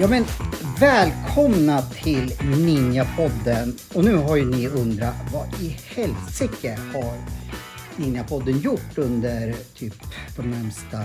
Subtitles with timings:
[0.00, 0.24] Ja men
[0.80, 3.76] välkomna till Ninjapodden.
[3.94, 7.14] Och nu har ju ni undrat vad i helsike har
[7.96, 9.94] Ninjapodden gjort under typ
[10.36, 10.98] de närmsta...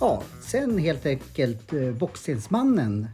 [0.00, 3.08] Ja, sen helt enkelt eh, Boxningsmannen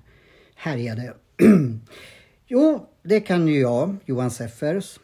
[0.54, 1.14] härjade.
[2.46, 4.98] jo, det kan ju jag, Johan Seffers.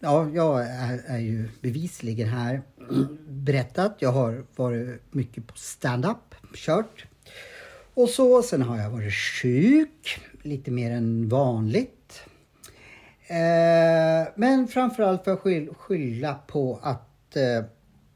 [0.00, 2.62] Ja, jag är, är ju bevisligen här
[3.28, 3.96] berättat.
[3.98, 7.06] Jag har varit mycket på stand-up, kört.
[7.94, 12.20] Och så, sen har jag varit sjuk, lite mer än vanligt.
[13.26, 17.64] Eh, men framförallt får jag skylla på att eh,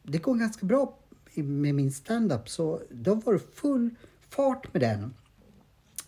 [0.03, 0.99] det går ganska bra
[1.35, 2.49] med min stand-up.
[2.49, 3.91] Så det har varit full
[4.29, 5.15] fart med den.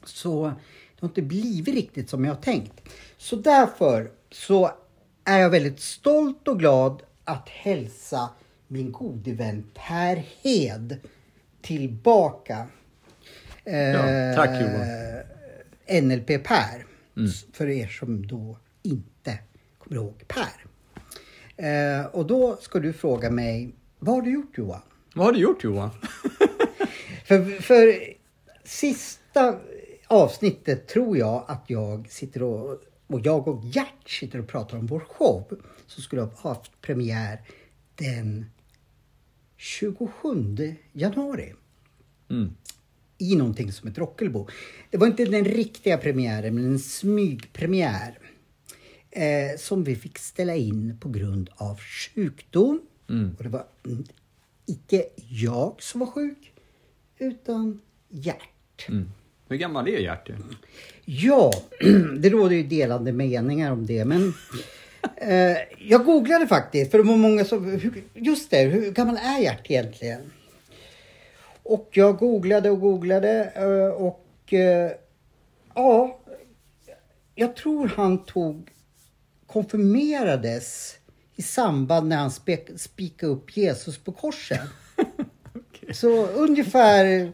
[0.04, 2.88] Så det har inte blivit riktigt som jag har tänkt.
[3.16, 4.70] Så därför så
[5.24, 8.30] är jag väldigt stolt och glad att hälsa
[8.68, 11.00] min gode vän Per Hed
[11.62, 12.66] tillbaka.
[13.64, 14.80] Ja, tack, Johan.
[15.86, 16.86] Eh, NLP Per.
[17.52, 19.38] För er som då inte
[19.78, 20.64] kommer ihåg Per.
[21.56, 24.80] Eh, och då ska du fråga mig, vad har du gjort Johan?
[25.14, 25.90] Vad har du gjort Johan?
[27.24, 28.14] För, för
[28.64, 29.58] sista
[30.06, 34.86] avsnittet tror jag att jag sitter och, och jag och Gert sitter och pratar om
[34.86, 37.40] vår show som skulle ha haft premiär
[37.94, 38.46] den
[39.56, 41.54] 27 januari.
[42.30, 42.54] Mm.
[43.18, 44.48] I någonting som heter Rockelbo.
[44.90, 48.18] Det var inte den riktiga premiären men en smygpremiär.
[49.10, 52.80] Eh, som vi fick ställa in på grund av sjukdom.
[53.38, 54.04] Och det var mm,
[54.66, 56.52] icke jag som var sjuk
[57.18, 58.88] utan Gert.
[58.88, 59.10] Mm.
[59.48, 60.30] Hur gammal är Gert?
[61.04, 61.52] Ja,
[62.18, 64.34] det råder ju delade meningar om det men
[65.16, 67.80] eh, jag googlade faktiskt för det var många som,
[68.14, 70.30] just det, hur gammal är Gert egentligen?
[71.62, 74.90] Och jag googlade och googlade eh, och eh,
[75.74, 76.20] ja,
[77.34, 78.70] jag tror han tog
[79.46, 80.98] konfirmerades
[81.36, 84.60] i samband när han spek, spikade upp Jesus på korset.
[85.92, 87.32] Så ungefär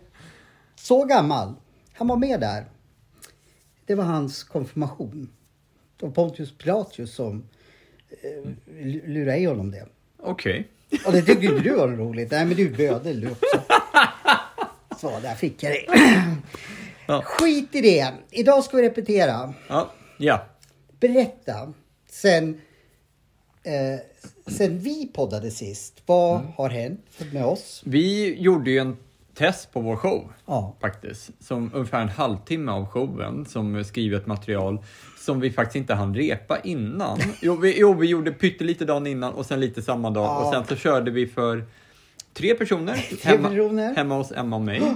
[0.75, 1.55] så gammal.
[1.93, 2.65] Han var med där.
[3.87, 5.29] Det var hans konfirmation.
[6.01, 7.49] Var Pontius Pilatus som
[8.11, 8.51] eh,
[9.07, 9.87] lurade i honom det.
[10.19, 10.69] Okej.
[11.07, 12.31] Och det tyckte inte du var roligt.
[12.31, 13.63] Nej men du bödel du också.
[15.01, 15.87] Så, där fick jag det.
[17.07, 17.23] Ja.
[17.23, 18.13] Skit i det.
[18.31, 19.55] Idag ska vi repetera.
[19.69, 19.91] Ja.
[20.19, 20.47] ja.
[21.01, 21.73] Berätta.
[22.11, 22.61] Sen,
[23.63, 26.03] eh, sen vi poddade sist.
[26.07, 26.53] Vad Mm.
[26.57, 27.01] har hänt
[27.33, 27.83] med oss?
[27.85, 28.97] Vi gjorde ju en
[29.35, 30.33] test på vår show.
[30.47, 30.77] Ja.
[30.81, 31.31] Faktiskt.
[31.41, 33.47] Som ungefär en halvtimme av showen.
[33.47, 34.79] Som skrivet material.
[35.19, 37.19] Som vi faktiskt inte hann repa innan.
[37.43, 40.25] Jo, vi, jo, vi gjorde pyttelite dagen innan och sen lite samma dag.
[40.25, 40.45] Ja.
[40.45, 41.65] Och sen så körde vi för
[42.35, 42.97] tre personer.
[43.23, 43.95] Tre personer.
[43.95, 44.83] hemma hos Emma och mig.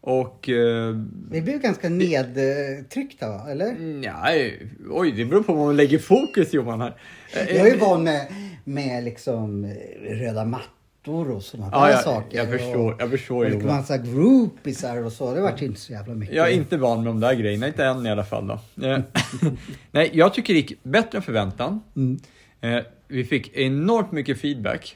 [0.00, 0.48] Och...
[0.48, 0.94] Eh,
[1.30, 3.46] Vi blev ganska nedtryckta va?
[3.50, 3.72] Eller?
[4.00, 6.94] nej, oj, det beror på vad man lägger fokus Johan här.
[7.32, 8.26] Eh, Jag är ju van med,
[8.64, 9.70] med liksom eh,
[10.14, 12.38] röda mattor och sådana Ja, där jag, saker.
[12.38, 13.66] jag förstår, och, jag förstår och Johan.
[13.66, 15.34] massa groupisar och så.
[15.34, 16.34] Det vart inte så jävla mycket.
[16.36, 18.46] Jag är inte van med de där grejerna, inte än i alla fall.
[18.74, 18.86] Då.
[18.86, 18.98] Eh,
[19.90, 21.80] Nej, jag tycker det gick bättre än förväntan.
[21.96, 22.18] Mm.
[22.60, 24.94] Eh, Vi fick enormt mycket feedback.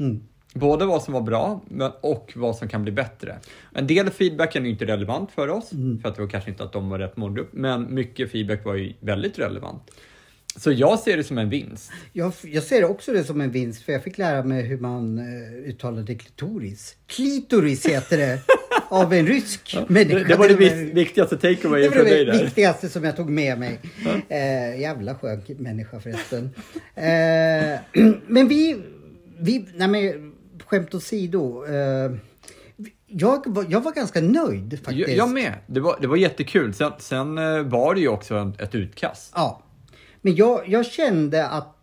[0.54, 3.38] Både vad som var bra men, och vad som kan bli bättre.
[3.74, 5.70] En del av feedbacken är inte relevant för oss,
[6.02, 7.48] för att det var kanske inte att de var rätt målgrupp.
[7.52, 9.82] Men mycket feedback var ju väldigt relevant.
[10.56, 11.92] Så jag ser det som en vinst.
[12.12, 15.18] Jag, jag ser också det som en vinst för jag fick lära mig hur man
[15.18, 16.96] uh, uttalade klitoris.
[17.06, 18.38] Klitoris heter det.
[18.88, 20.18] av en rysk människa.
[20.18, 22.44] Det, det var det var- vis- viktigaste takeaway Det var från dig det där.
[22.44, 23.78] viktigaste som jag tog med mig.
[24.28, 26.50] Eh, jävla skön människa förresten.
[26.94, 28.76] Eh, men vi,
[29.40, 30.29] vi, nej men
[30.70, 31.64] skämt åsido.
[31.66, 32.12] Eh,
[33.06, 35.08] jag, var, jag var ganska nöjd faktiskt.
[35.08, 35.54] Jag, jag med.
[35.66, 36.74] Det var, det var jättekul.
[36.74, 39.32] Sen, sen eh, var det ju också en, ett utkast.
[39.34, 39.62] Ja.
[40.20, 41.76] Men jag, jag kände att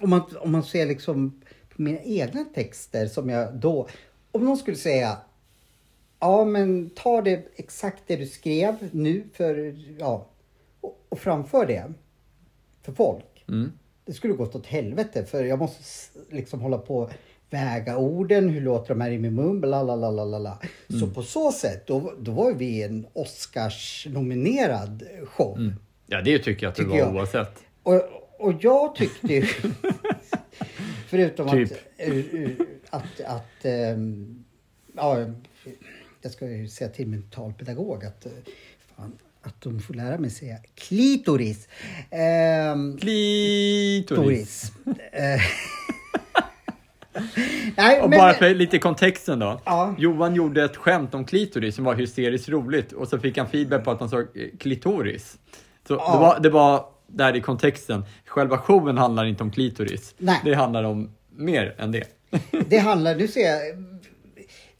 [0.00, 1.40] om man, om man ser liksom
[1.76, 3.88] mina egna texter som jag då...
[4.32, 5.16] Om någon skulle säga
[6.20, 10.28] Ja men ta det exakt det du skrev nu för, ja,
[10.80, 11.92] och, och framför det
[12.82, 13.44] för folk.
[13.48, 13.72] Mm.
[14.04, 15.82] Det skulle gått åt helvete för jag måste
[16.30, 17.10] liksom hålla på
[17.50, 20.58] väga orden, hur låter de här i min mun, bla bla bla bla bla, bla.
[21.00, 25.72] Så på så sätt, då, då var vi en Oscars-nominerad show.
[26.06, 27.14] Ja, det tycker jag att det Tycker var jag.
[27.14, 27.64] oavsett.
[27.82, 28.02] Och,
[28.38, 29.42] och jag tyckte ju,
[31.06, 31.72] förutom Typ.
[31.72, 31.78] att
[32.08, 34.44] ur, ur att, att ehm,
[34.94, 35.26] ja,
[36.22, 38.32] jag ska ju säga till min talpedagog att, eh,
[38.96, 39.12] fan,
[39.42, 41.68] att de får lära mig säga klitoris.
[42.10, 44.72] Ehm, Klitoris.
[45.12, 45.40] Eh,
[47.76, 49.60] Nej, Och men, bara för lite kontexten då.
[49.64, 49.94] Ja.
[49.98, 53.84] Johan gjorde ett skämt om klitoris som var hysteriskt roligt och så fick han feedback
[53.84, 54.24] på att han sa eh,
[54.58, 55.38] klitoris.
[55.88, 56.12] Så Ja.
[56.12, 58.04] det, var, det var där i kontexten.
[58.26, 60.14] Själva showen handlar inte om klitoris.
[60.18, 60.40] Nej.
[60.44, 62.04] Det handlar om mer än det.
[62.68, 63.58] det handlar, du ser,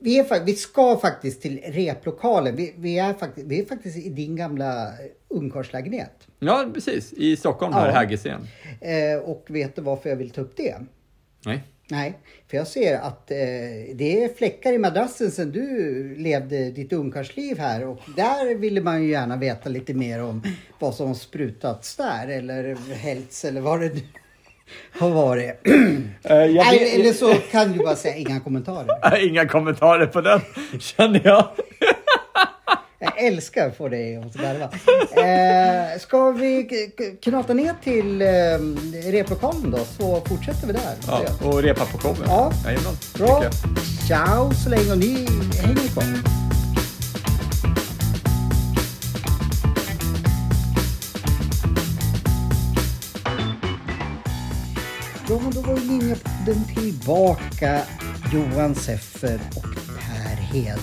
[0.02, 2.56] vi, är, vi ska faktiskt till replokalen.
[2.56, 4.92] Vi, vi, är faktiskt, vi är faktiskt i din gamla
[5.28, 6.26] ungkarlslägenhet.
[6.38, 7.12] Ja, precis.
[7.12, 7.92] I Stockholm här, Ja.
[7.92, 8.46] Hägersten.
[8.80, 10.74] Eh, och vet du varför jag vill ta upp det?
[11.46, 11.62] Nej.
[11.90, 12.18] Nej,
[12.50, 13.36] för jag ser att eh,
[13.94, 19.02] det är fläckar i madrassen sen du levde ditt ungkarlsliv här och där ville man
[19.02, 20.42] ju gärna veta lite mer om
[20.78, 24.00] vad som har sprutats där eller hällts eller vad det nu
[25.00, 25.60] har varit.
[26.24, 29.18] Eh, jag Nej, vet- eller så kan du bara säga inga kommentarer.
[29.28, 30.40] Inga kommentarer på den,
[30.80, 31.48] känner jag.
[32.98, 34.64] Jag älskar att få dig att garva.
[35.92, 36.68] Eh, ska vi
[37.22, 38.26] knata ner till eh,
[39.12, 40.94] replokalen då så fortsätter vi där.
[41.06, 42.16] Ja, och repa på showen.
[42.26, 42.52] Ja.
[42.64, 43.44] Jajamän, Bra.
[44.08, 45.26] Ciao så länge och ni
[45.62, 46.41] hänger kvar.
[55.92, 57.80] Linjepodden tillbaka.
[58.32, 59.62] Johan Seffer och
[59.98, 60.78] Per Hed.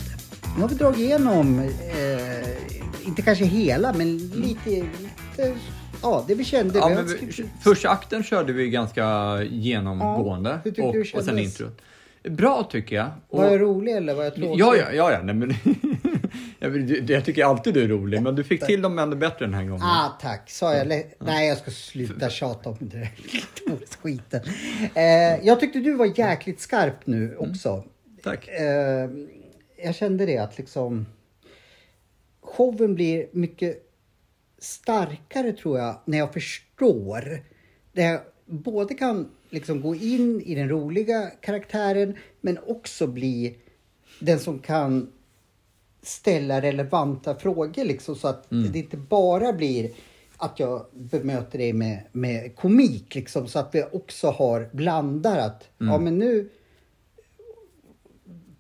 [0.56, 5.56] Nu har vi dragit igenom, eh, inte kanske hela, men lite, lite
[6.02, 6.80] ja, det vi kände.
[6.80, 10.60] Ja, Vi första akten körde vi ganska genomgående.
[10.76, 11.82] Ja, och, och sen introt.
[12.30, 13.08] Bra tycker jag.
[13.30, 14.60] Och, Var jag rolig eller var jag tråkig?
[14.60, 15.22] ja, ja, ja, ja.
[15.24, 15.54] Nej, men,
[16.60, 19.54] jag, jag tycker alltid du är rolig, men du fick till dem ännu bättre den
[19.54, 19.84] här gången.
[19.84, 20.50] Ah, tack.
[20.50, 20.88] Sa jag
[21.20, 23.10] Nej, jag ska sluta tjata om det
[24.02, 24.42] skiten.
[24.96, 27.84] Eh, jag tyckte du var jäkligt skarp nu också.
[28.24, 28.48] Tack.
[28.48, 29.10] Eh,
[29.84, 31.06] jag kände det att liksom
[32.42, 33.86] showen blir mycket
[34.60, 37.44] starkare tror jag när jag förstår.
[37.92, 43.58] Där jag både kan liksom gå in i den roliga karaktären men också bli
[44.20, 45.12] den som kan
[46.10, 49.90] ställa relevanta frågor liksom så att det inte bara blir
[50.38, 55.70] att jag bemöter dig med, med komik liksom så att vi också har blandar att
[55.78, 56.50] ja men nu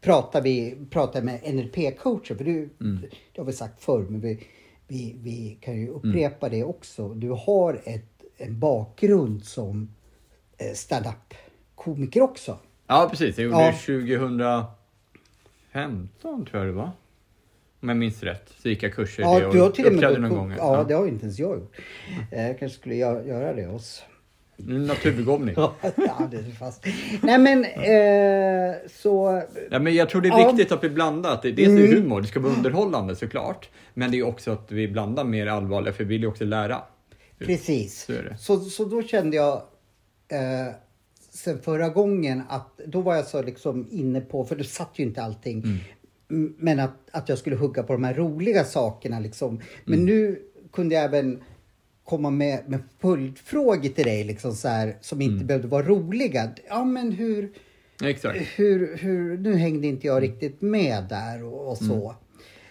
[0.01, 2.35] pratar vi pratar med NLP-coacher.
[2.35, 2.69] För du,
[3.33, 4.47] det har vi sagt förr, men vi,
[4.87, 7.09] vi, vi kan ju upprepa det också.
[7.13, 9.89] Du har ett, en bakgrund som
[10.57, 12.57] eh, stand-up-komiker också.
[12.87, 13.37] Ja, precis.
[13.37, 13.71] Jag gjorde Ja.
[13.71, 13.77] det
[15.73, 16.91] 2015 tror jag det var.
[17.81, 18.53] Om jag minns rätt.
[18.61, 20.53] Så gick jag kurser Ja, det och du har till och med uppträdde någon gång.
[20.57, 21.75] Ja, det har ju inte ens jag gjort.
[22.31, 24.03] Eh, Jag kanske skulle göra, det hos...
[24.57, 25.55] Naturbegåvning.
[25.57, 25.73] ja,
[26.31, 26.85] det är fast.
[27.21, 29.43] Nej men, eh, så...
[29.71, 30.43] Ja, men jag tror det är Ja.
[30.43, 30.55] Mm.
[30.55, 31.33] viktigt att vi blandar.
[31.33, 33.69] Att det, dels är det humor, det ska vara underhållande såklart.
[33.93, 36.81] Men det är också att vi blandar mer allvarliga, för vi vill ju också lära.
[37.39, 38.03] Precis.
[38.03, 38.35] Så är.
[38.39, 39.53] Så, så då kände jag
[40.27, 40.73] eh,
[41.31, 45.03] sen förra gången att då var jag så liksom inne på, för det satt ju
[45.03, 45.77] inte allting, Mm.
[46.57, 49.61] Men att, att jag skulle hugga på de här roliga sakerna liksom.
[49.85, 50.05] Men Mm.
[50.05, 50.39] nu
[50.71, 51.43] kunde jag även
[52.03, 55.33] komma med, med följdfrågor till dig liksom så här, som Mm.
[55.33, 56.49] inte behövde vara roliga.
[56.69, 57.51] Ja men hur,
[58.03, 58.39] Exakt.
[58.55, 62.15] hur, hur, nu hängde inte jag riktigt med där och, och så.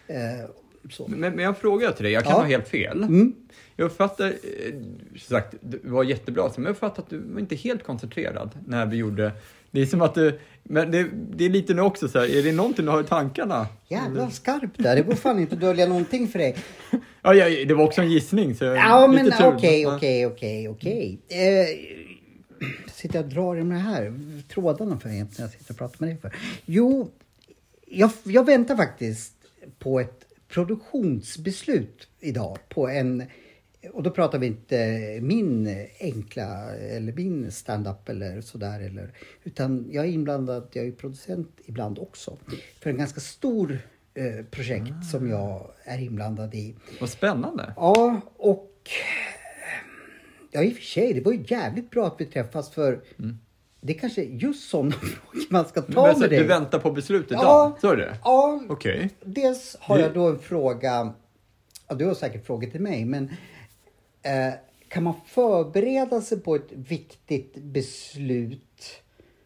[0.06, 0.40] Mm.
[0.40, 0.46] Eh,
[0.90, 1.08] så.
[1.08, 2.38] Men, men jag frågar till dig, jag kan Ja.
[2.38, 3.02] ha helt fel.
[3.02, 3.34] Mm.
[3.76, 4.72] Jag uppfattar, eh,
[5.10, 8.86] som sagt, det var jättebra, men jag uppfattar att du var inte helt koncentrerad när
[8.86, 9.32] vi gjorde
[9.70, 12.42] det är som att du, men det, det är lite nu också så här, är
[12.42, 13.66] det någonting du har i tankarna?
[13.88, 16.56] Jävla skarp där, det går fan inte att dölja någonting för dig.
[17.22, 18.54] Ja, ja, det var också en gissning.
[18.54, 21.18] Så Ja, lite men okej, okej, okej, okej.
[21.28, 21.66] Eh,
[22.92, 24.12] Sitter jag och drar i de här
[24.48, 26.34] trådarna för egentligen när jag sitter och pratar med dig för?
[26.64, 27.10] Jo,
[27.86, 29.32] jag, jag väntar faktiskt
[29.78, 33.22] på ett produktionsbeslut idag på en
[33.92, 39.12] och då pratar vi inte min enkla eller min stand-up eller sådär eller
[39.44, 42.36] utan jag är inblandad, jag är producent ibland också
[42.80, 43.78] för en ganska stor
[44.14, 46.74] eh, projekt som jag är inblandad i.
[47.00, 47.72] Vad spännande.
[47.76, 48.72] Ja, och
[50.50, 53.00] ja, i och för sig, det var ju jävligt bra att vi träffas för
[53.80, 56.38] det är kanske just sådana frågor man ska ta Men, så, med dig.
[56.38, 57.40] du väntar på beslutet Ja.
[57.40, 57.80] idag?
[57.80, 58.16] Så är det?
[58.24, 59.10] Ja, Okej.
[59.24, 61.12] dels har jag då en fråga,
[61.88, 63.30] ja, du har säkert frågor till mig, men
[64.88, 68.62] kan man förbereda sig på ett viktigt beslut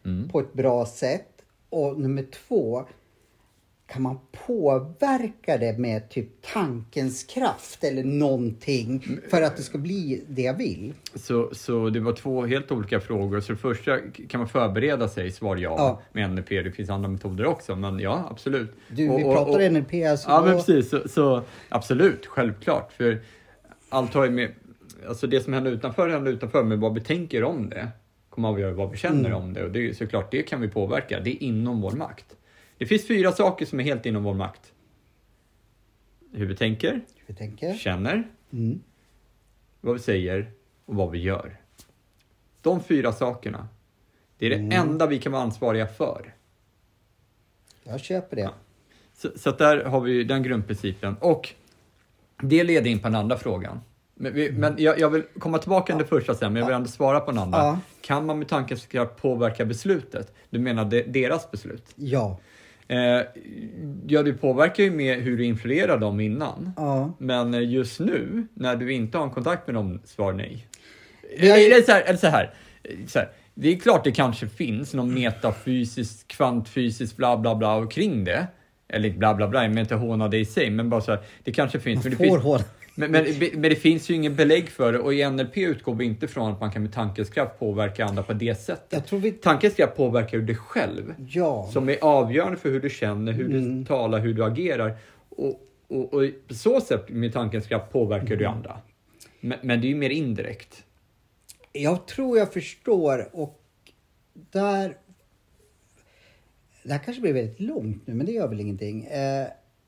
[0.05, 0.29] Mm.
[0.29, 1.29] på ett bra sätt?
[1.69, 2.85] Och nummer två,
[3.87, 10.25] kan man påverka det med typ tankens kraft eller någonting för att det ska bli
[10.29, 10.93] det jag vill?
[11.15, 13.41] Så, så det var två helt olika frågor.
[13.41, 13.99] Så det första,
[14.29, 15.31] kan man förbereda sig?
[15.31, 16.03] Svar ja, Ja.
[16.13, 16.49] med NLP.
[16.63, 18.71] Det finns andra metoder också, men ja, absolut.
[18.89, 20.31] Du, Och- vi och- pratar och- NLP alltså.
[20.31, 20.91] Ja, men då- precis.
[20.91, 22.93] Så, så absolut, självklart.
[22.93, 23.23] För
[23.89, 24.51] allt har ju med...
[25.09, 27.89] Alltså det som händer utanför händer utanför, men vad vi tänker om det
[28.31, 29.43] kommer avgöra vad vi känner Mm.
[29.43, 29.65] om det.
[29.65, 31.21] Och det är såklart, det kan vi påverka.
[31.21, 32.37] Det är inom vår makt.
[32.79, 34.73] Det finns fyra saker som är helt inom vår makt.
[36.33, 37.75] Hur vi tänker, Vi tänker.
[37.75, 38.81] känner, Mm.
[39.81, 40.51] vad vi säger
[40.85, 41.57] och vad vi gör.
[42.61, 43.69] De fyra sakerna,
[44.39, 44.73] det är det Mm.
[44.89, 46.35] enda vi kan vara ansvariga för.
[47.85, 48.51] Jag köper det.
[49.15, 51.17] Så, så att där har vi den grundprincipen.
[51.21, 51.49] Och
[52.43, 53.81] det leder in på den andra frågan.
[54.23, 56.77] Men, vi, men jag, jag vill komma tillbaka till det första sen, men jag vill
[56.77, 57.59] ändå svara på den andra.
[57.59, 57.79] Ja.
[58.01, 60.33] Kan man med tankens kraft påverka beslutet?
[60.51, 61.85] Du menar de, deras beslut?
[61.97, 62.41] Ja.
[62.89, 62.99] Eh,
[64.07, 66.73] ja, det påverkar ju med hur du influerar dem innan.
[66.77, 67.13] Ja.
[67.19, 70.67] Men eh, just nu, när du inte har en kontakt med dem, svar nej.
[71.39, 72.55] Ju- Eller så här, eller så här,
[73.07, 73.29] så här.
[73.55, 78.47] Det är klart det kanske finns någon metafysiskt, kvantfysiskt bla bla bla kring det.
[78.89, 81.21] Eller bla bla bla, jag menar inte håna det i sig, men bara så här,
[81.45, 82.05] det kanske finns.
[82.05, 82.65] Men det, Får finns hålla.
[82.95, 86.05] Men, men, men det finns ju ingen belägg för det och i NLP utgår vi
[86.05, 89.13] inte från att man kan med tankens kraft påverka andra på det sättet.
[89.13, 89.33] Vi...
[89.33, 91.69] Tankens kraft påverkar ju dig själv Ja.
[91.73, 93.79] som är avgörande för hur du känner, hur Mm.
[93.81, 94.97] du talar, hur du agerar.
[95.29, 98.57] Och, och, och på så sätt med tankens kraft påverkar du Mm.
[98.57, 98.79] andra.
[99.41, 100.85] Men, men det är ju mer indirekt.
[101.73, 103.63] Jag tror jag förstår och
[104.35, 104.97] där...
[106.83, 109.05] Det här kanske blir väldigt långt nu, men det gör väl ingenting.
[109.05, 109.47] Eh,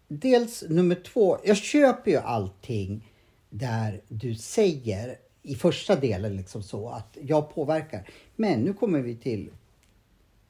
[0.08, 3.12] dels nummer två, jag köper ju allting
[3.50, 8.08] där du säger i första delen liksom så att jag påverkar.
[8.36, 9.50] Men nu kommer vi till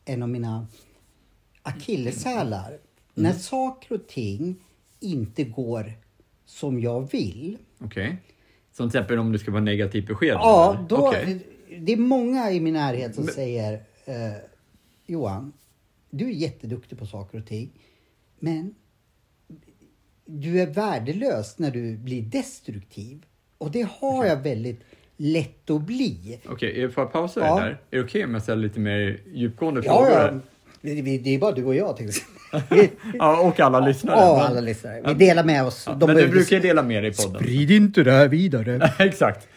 [0.05, 0.67] en av mina
[1.63, 2.79] akilleshälar.
[3.15, 4.57] När saker och ting
[5.01, 5.93] inte går
[6.45, 7.59] som jag vill.
[7.79, 8.17] Okej?
[8.73, 10.35] Som till exempel om du ska vara negativt besked?
[10.35, 10.89] Ja, eller?
[10.89, 11.47] då, Okej.
[11.81, 13.73] det är många i min närhet som Men- säger
[14.05, 14.33] eh,
[15.07, 15.53] Johan,
[16.11, 17.71] du är jätteduktig på saker och ting,
[18.39, 18.75] men
[20.27, 23.23] du är värdelös när du blir destruktiv.
[23.59, 24.81] Och det har jag väldigt
[25.17, 26.41] lätt att bli.
[26.49, 27.55] Okej, får jag pausa Ja.
[27.57, 27.69] det där?
[27.71, 30.11] Är det okej om jag ställer lite mer djupgående Ja, frågor?
[30.11, 30.41] ja.
[30.81, 31.99] Det, är bara du och jag.
[33.15, 34.17] Ja, och alla lyssnare.
[34.17, 35.03] Ja, alla lyssnare.
[35.07, 35.85] Vi delar med oss.
[35.87, 37.43] Ja, De men du brukar dela med dig i podden.
[37.43, 38.91] Sprid inte det här vidare.
[38.99, 39.49] Exakt.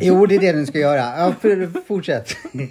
[0.00, 0.96] Jo, det är det du ska göra.
[1.18, 2.36] Ja, för, fortsätt.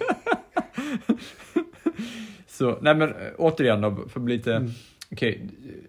[2.48, 4.54] Så, nej men äh, återigen då, för att bli lite...
[4.54, 4.70] Mm.
[5.12, 5.40] Okej,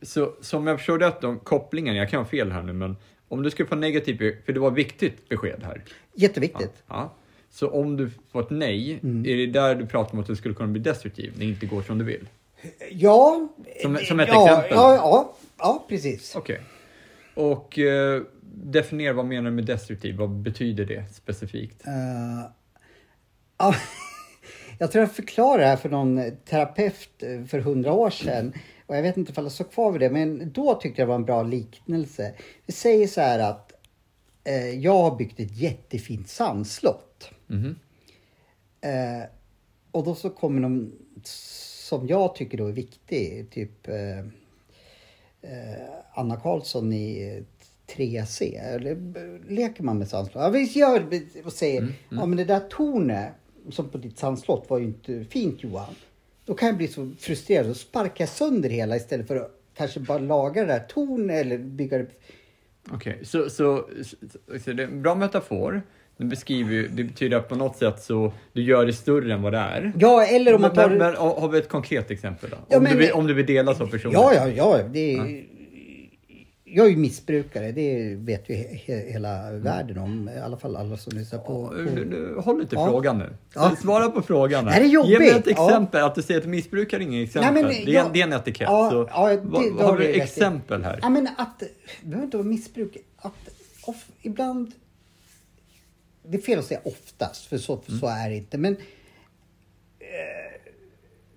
[0.01, 2.97] så som jag förstår rätt om kopplingen, jag kan ha fel här nu, men
[3.27, 5.81] om du skulle få negativt för det var viktigt besked här.
[6.13, 6.83] Jätteviktigt.
[6.88, 7.13] Ja.
[7.50, 9.25] Så om du får ett nej, Mm.
[9.25, 11.65] är det där du pratar om att du skulle kunna bli destruktiv, när det inte
[11.65, 12.27] går som du vill?
[12.91, 13.47] Ja.
[13.81, 14.71] Som- som ett ja, exempel.
[14.77, 16.36] Ja, ja, ja precis.
[16.36, 16.62] Okej.
[17.33, 18.21] Och eh,
[18.53, 20.15] definiera vad menar du med destruktiv?
[20.17, 21.83] Vad betyder det specifikt?
[23.57, 23.75] Ja,
[24.79, 27.09] jag tror jag förklarade det här för någon terapeut
[27.50, 28.53] för hundra år sedan.
[28.88, 31.10] Och jag vet inte ifall jag står kvar vid det, men då tyckte jag det
[31.10, 32.34] var en bra liknelse.
[32.65, 33.74] Vi säger så här att
[34.44, 37.29] eh, jag har byggt ett jättefint sandslott.
[37.48, 37.75] Mhm.
[38.82, 39.29] Eh,
[39.91, 40.91] och då så kommer någon
[41.24, 44.20] som jag tycker då är viktig, typ eh,
[45.41, 47.44] eh, Anna Karlsson i
[47.88, 48.62] 3C.
[48.62, 50.44] Eller eh, leker man med sandslott?
[50.44, 51.03] Ja, vi gör
[51.46, 53.34] och säger, ja men det där tornet
[53.70, 55.96] som på ditt sandslott var ju inte fint Johan.
[56.48, 60.18] Då kan jag bli så frustrerad och sparka sönder hela istället för att kanske bara
[60.18, 62.08] laga det där tornet eller bygga det.
[62.92, 64.16] Okej, så, så, så,
[64.60, 65.82] så det är en bra metafor.
[66.18, 69.42] Den beskriver ju, det betyder att på något sätt så du gör det större än
[69.42, 69.94] vad det är.
[70.00, 70.89] Ja, eller om man tar...
[70.89, 72.58] men, men har vi ett konkret exempel då?
[72.70, 74.20] Ja, om, men- du vill, om du vill dela så personligt?
[74.20, 74.80] Ja, ja, ja.
[74.94, 75.46] Det är,
[76.69, 80.29] Jag är ju missbrukare, det vet ju he, he, hela världen om.
[80.29, 81.45] I alla fall alla som lyssnar på...
[82.36, 82.41] På.
[82.41, 82.88] håll lite Ja.
[82.89, 83.29] frågan nu.
[83.55, 83.75] Ja.
[83.81, 84.65] Svara på frågan.
[84.65, 86.03] Det här är Ge mig ett exempel.
[86.03, 87.53] Att du säger att missbrukare är inget exempel.
[87.53, 88.67] Nej, men det, är, jag- det är en etikett.
[88.69, 91.00] Ja, så, ja, det- det har du exempel här?
[91.01, 91.59] Ja, men att...
[91.59, 91.67] Det
[92.01, 92.97] behöver inte vara missbruk.
[93.17, 93.33] Att
[93.86, 94.71] of, ibland...
[96.24, 98.00] Det är fel att säga oftast, för så, Mm.
[98.00, 98.57] så är det inte.
[98.57, 98.77] Men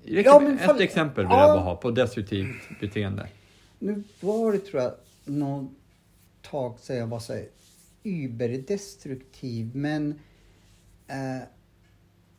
[0.05, 1.41] Räcker Ja, men ett fall- exempel vill Ja.
[1.49, 3.27] jag bara ha på destruktivt beteende.
[3.79, 4.93] nu var det, tror jag,
[5.39, 5.75] någon
[6.43, 7.43] tag sedan jag var så
[8.03, 9.71] überdestruktiv.
[9.77, 10.11] Men...
[11.07, 11.17] Eh,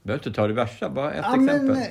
[0.03, 1.67] behöver inte ta det värsta, bara ett Ja, exempel.
[1.67, 1.87] men, eh,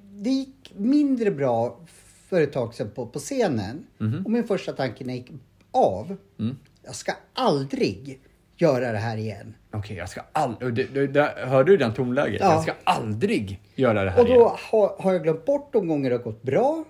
[0.00, 1.80] det gick mindre bra
[2.28, 3.86] för ett tag sedan på, på scenen.
[4.24, 5.32] Och min första tanke när jag gick
[5.70, 6.16] av.
[6.38, 6.56] Mm.
[6.82, 8.20] Jag ska aldrig
[8.56, 9.54] göra det här igen.
[9.70, 10.96] Okej, jag ska aldrig...
[11.36, 12.40] Hörde du den tonläget?
[12.40, 12.52] Ja.
[12.52, 14.38] Jag ska aldrig göra det här Och igen.
[14.38, 16.84] då har, har jag glömt bort de gånger det har gått bra.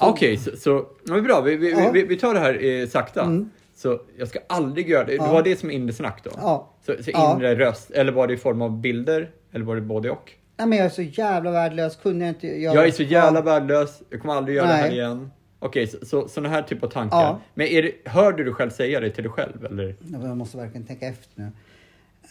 [0.00, 1.40] Okej, så, så ja, men bra.
[1.40, 1.90] Vi, vi, Ja.
[1.92, 3.44] vi, vi tar det här eh, sakta.
[3.74, 5.12] Så jag ska aldrig göra det.
[5.12, 6.30] Det var det som inre snack då?
[6.36, 6.74] Ja.
[6.86, 7.34] Så, så Ja.
[7.36, 9.30] inre röst, eller var det i form av bilder?
[9.52, 10.32] Eller var det både och?
[10.56, 12.74] Nej men jag är så jävla värdelös, kunde jag inte göra...
[12.74, 13.44] Jag är så jävla Ja.
[13.44, 14.92] värdelös, jag kommer aldrig göra det här Nej.
[14.98, 15.30] igen.
[15.58, 17.16] Okej, så, så, sådana här typ av tankar.
[17.18, 17.40] Ja.
[17.54, 19.64] Men är det, hör du dig själv säga det till dig själv?
[19.64, 19.96] Eller?
[20.22, 21.44] Jag måste verkligen tänka efter nu.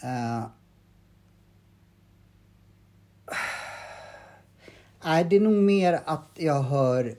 [0.02, 0.44] Eh.
[5.04, 7.14] Nej, det är nog mer att jag hör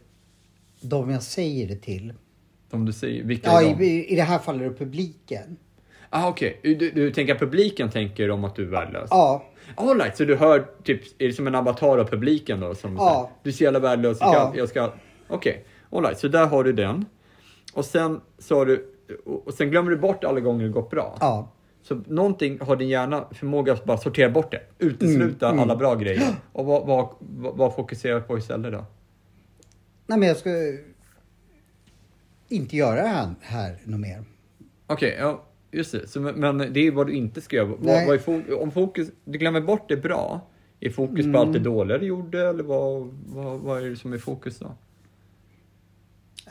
[0.81, 2.13] de jag säger det till.
[2.71, 3.83] Om du säger, vilka Ja, är de?
[3.85, 5.57] i, i det här fallet är det publiken.
[6.09, 9.07] Ah, Okej, du, du tänker att publiken tänker om att du är värdelös?
[9.11, 9.43] Ja,
[9.75, 12.75] All right, så du hör typ, är det som en avatar av publiken då?
[12.75, 13.09] Som Ja.
[13.09, 14.53] säger, du är så jävla värdelös, Ja.
[14.55, 14.91] Jag ska
[15.27, 17.05] Okej, all right, så där har du den.
[17.73, 18.93] Och sen sa du,
[19.45, 21.17] och sen glömmer du bort alla gånger det gått bra.
[21.19, 21.51] ja.
[21.81, 25.95] Så någonting har din hjärna förmåga att bara sortera bort det, utesluta Mm, alla bra
[25.95, 26.23] grejer.
[26.53, 28.85] Och vad, vad, vad, vad fokuserar du på istället då?
[30.09, 30.49] Nej, men jag ska
[32.47, 34.23] inte göra det här, här något mer.
[34.87, 36.07] Okej, ja, just det.
[36.07, 37.65] Så, men- det är vad du inte ska göra.
[37.65, 40.47] Vad, vad är fo- om fokus, du glömmer bort det bra,
[40.79, 41.33] är fokus Mm.
[41.33, 44.59] på allt det dåliga du gjorde eller vad, vad, vad är det som är fokus
[44.59, 44.75] då?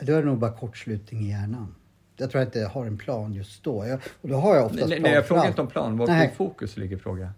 [0.01, 1.75] Då är det nog bara kortslutning i hjärnan.
[2.17, 3.85] Jag tror att jag inte har en plan just då.
[3.87, 5.97] Jag, och då har jag oftast Nej, plan nej, jag frågar inte om plan.
[5.97, 7.33] Var fokus ligger fråga.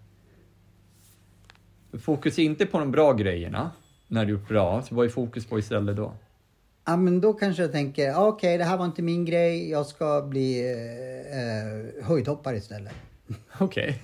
[2.00, 3.70] Fokus inte på de bra grejerna
[4.12, 6.12] när du gjort bra, så vad är fokus på istället då?
[6.84, 9.70] Ja, men då kanske jag tänker, okej, det här var inte min grej.
[9.70, 12.92] Jag ska bli eh, eh, höjdhoppare istället.
[13.58, 14.02] Okej.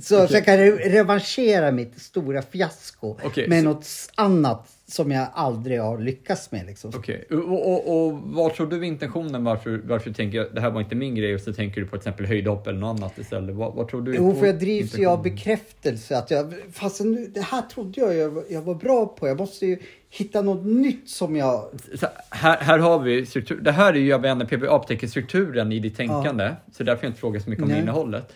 [0.00, 5.10] Så, så jag kan re- revanschera mitt stora fiasko Okej, med så- något annat som
[5.10, 6.66] jag aldrig har lyckats med.
[6.66, 6.92] Liksom.
[6.96, 10.70] Okej, och, och, och vad tror du intentionen varför, varför du tänker att det här
[10.70, 13.18] var inte min grej och så tänker du på till exempel höjdhopp eller något annat
[13.18, 13.54] istället?
[13.54, 14.14] Vad, vad tror du?
[14.16, 16.18] Jo, för jag drivs ju av bekräftelse.
[16.18, 19.28] Att jag, fast nu, det här trodde jag, jag var- jag var bra på.
[19.28, 19.78] Jag måste ju
[20.10, 21.70] hitta något nytt som jag...
[21.94, 23.60] Så här, här har vi struktur.
[23.60, 26.50] Det här är ju, inte, PBA upptäcker strukturen i ditt tänkande.
[26.72, 27.80] Så därför jag inte frågat så mycket om Nej.
[27.80, 28.32] innehållet.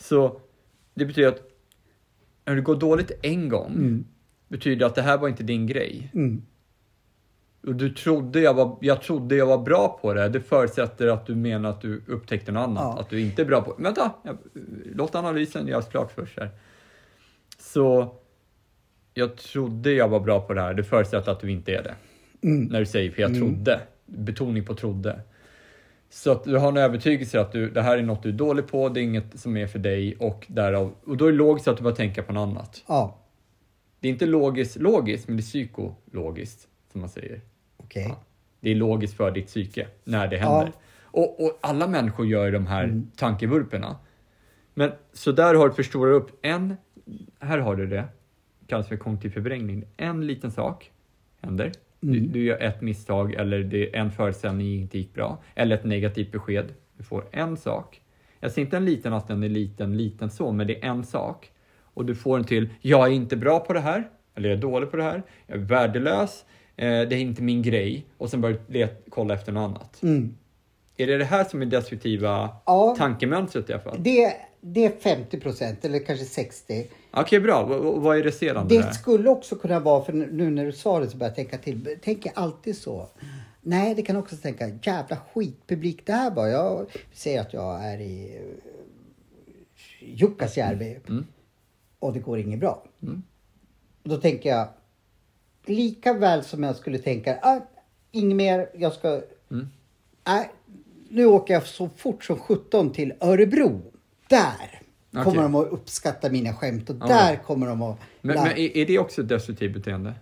[0.00, 0.40] Så
[0.94, 1.50] det betyder att
[2.44, 4.04] när det går dåligt en gång,
[4.54, 6.10] betyder att det här var inte din grej.
[6.14, 6.42] Mm.
[7.66, 10.28] Och du trodde jag, var, jag trodde jag var bra på det.
[10.28, 12.82] Det förutsätter att du menar att du upptäckte något annat.
[12.82, 13.00] Ja.
[13.00, 14.12] Att du inte är bra på Vänta!
[14.22, 14.36] Jag,
[14.94, 16.50] låt analysen göras klart först här.
[17.58, 18.14] Så
[19.14, 20.74] jag trodde jag var bra på det här.
[20.74, 21.94] Det förutsätter att du inte är det.
[22.40, 23.80] När du säger för jag trodde.
[24.06, 25.20] Betoning på trodde.
[26.10, 28.66] Så att du har en övertygelse att du, det här är något du är dålig
[28.66, 31.68] på, det är inget som är för dig och därav, och då är det logiskt
[31.68, 32.82] att du börjar tänka på något annat.
[32.88, 33.23] Ja,
[34.04, 37.40] Det är inte logiskt, logiskt, men det är psykologiskt, som man säger.
[37.76, 38.06] okej.
[38.08, 38.24] Ja.
[38.60, 40.72] Det är logiskt för ditt psyke när det händer.
[41.02, 43.96] Och, och alla människor gör de här tankevurporna.
[44.74, 46.76] Men så där har du förstorat upp en,
[47.40, 48.04] här har du det,
[48.66, 49.84] kallas för kognitiv förvrängning.
[49.96, 50.90] En liten sak
[51.40, 51.72] händer.
[52.00, 55.42] Du, du gör ett misstag eller det en föreställning inte gick bra.
[55.54, 56.66] Eller ett negativt besked.
[56.96, 58.00] Du får en sak.
[58.40, 61.04] Jag säger inte en liten att den är liten, liten så, men det är en
[61.04, 61.50] sak.
[61.94, 64.08] Och du får en till, jag är inte bra på det här.
[64.34, 65.22] Eller jag är dålig på det här.
[65.46, 66.44] Jag är värdelös.
[66.76, 68.06] Eh, det är inte min grej.
[68.18, 70.02] Och sen börjar du kolla efter något annat.
[70.02, 70.36] Mm.
[70.96, 72.94] Är det det här som är destruktiva Ja.
[72.98, 73.96] tankemönstret i alla fall?
[74.02, 76.86] Det, det är 50 procent, eller kanske 60.
[77.10, 77.66] Okej, bra.
[77.66, 78.74] V- vad är resterande?
[78.74, 78.90] Det där?
[78.90, 81.96] skulle också kunna vara, för nu när du sa det så började jag tänka till.
[82.02, 83.08] Tänker jag alltid så?
[83.60, 86.46] Nej, det kan också tänka, jävla skitpublik det här var.
[86.48, 88.42] Jag säger att jag är i eh,
[90.00, 90.98] Jukkasjärvi
[92.04, 92.84] och det går inget bra.
[94.02, 94.68] Och då tänker jag,
[95.64, 97.60] lika väl som jag skulle tänka, ah,
[98.10, 99.20] inget mer, jag ska...
[100.26, 100.50] Nej,
[101.08, 103.82] nu åker jag så fort som 17 till Örebro.
[104.28, 105.42] Där kommer Okej.
[105.42, 107.06] de att uppskatta mina skämt och Ja.
[107.06, 107.98] där kommer de att...
[108.20, 110.14] Men, men är, är det också ett destruktivt beteende?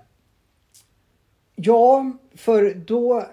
[1.54, 3.26] Ja, för då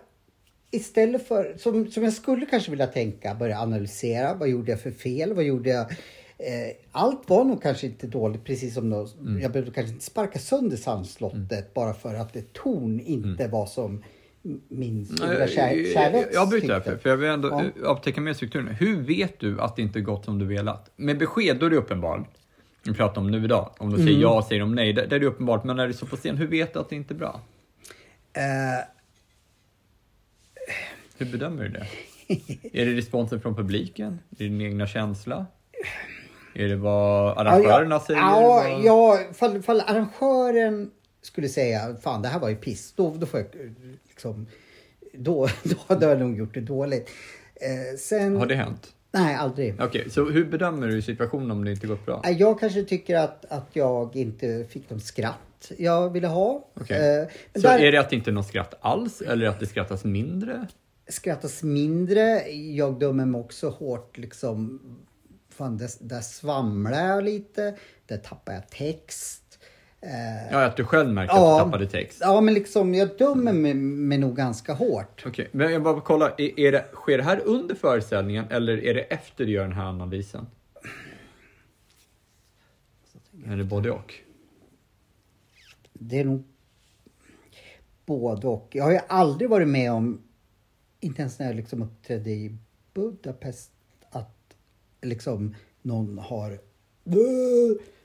[0.72, 4.34] istället för, som, som jag skulle kanske vilja tänka, börja analysera.
[4.34, 5.34] Vad gjorde jag för fel?
[5.34, 5.86] Vad gjorde jag?
[6.40, 9.42] Eh, allt var nog kanske inte dåligt, precis som då, Mm.
[9.42, 14.04] jag behövde kanske inte sparka sönder sandslottet bara för att det torn inte var som
[14.68, 15.86] min stora kär, Mm.
[15.86, 16.74] Eh, kärleks jag bryter tyckte.
[16.90, 17.64] därför, för jag vill ändå Ja.
[17.82, 17.88] ja.
[17.88, 18.68] upptäcka mer strukturen.
[18.68, 20.92] Hur vet du att det inte gått som du velat?
[20.96, 22.28] Med besked, då är det uppenbart.
[22.84, 23.72] Vi pratar om nu idag.
[23.78, 24.22] Om de säger Mm.
[24.22, 24.94] ja, säger de nej.
[24.94, 25.64] Där, där är det uppenbart.
[25.64, 27.42] Men när det står på scen, hur vet du att det inte är bra?
[28.34, 28.42] Eh,
[31.18, 31.88] Hur bedömer du det?
[32.74, 34.20] är det responsen från publiken?
[34.30, 35.46] Är det din egna känsla?
[36.60, 38.20] Är det vad arrangörerna ja, säger?
[38.20, 40.92] Ja, Vad- ja fall, fall arrangören
[41.22, 43.72] skulle säga, fan det här var ju piss, då, då får jag eh,
[44.10, 44.48] liksom,
[45.14, 47.10] då, då hade jag nog gjort det dåligt.
[47.56, 48.94] Eh, sen, Har det hänt?
[49.12, 49.76] Nej, aldrig.
[49.82, 52.22] Okej, så hur bedömer du situationen om det inte gått bra?
[52.24, 56.68] Nej, Jag kanske tycker att, att jag inte fick de skratt jag ville ha.
[56.74, 57.20] Okej.
[57.22, 59.66] Eh, Så där är det att det inte är något skratt alls eller att det
[59.66, 60.68] skrattas mindre?
[61.08, 62.52] skrattas mindre.
[62.52, 64.80] Jag dömer mig också hårt liksom.
[65.60, 67.76] Fan, där, där svamlar jag lite.
[68.06, 69.60] Där tappar jag text.
[70.02, 71.54] Eh, Ja, att du själv märker Ja.
[71.54, 72.18] att du tappade text.
[72.22, 75.24] ja, men liksom jag dömer mig, mig nog ganska hårt.
[75.26, 78.94] Okej, men jag bara kolla, är, är det, sker det här under föreställningen eller är
[78.94, 80.48] det efter du gör den här analysen?
[83.48, 84.14] Eller både och?
[85.94, 86.44] Det är nog
[88.06, 88.70] både och.
[88.72, 90.22] Jag har ju aldrig varit med om,
[91.00, 92.58] inte ens när jag liksom uppträdde i
[92.94, 93.72] Budapest,
[95.02, 96.60] liksom någon har...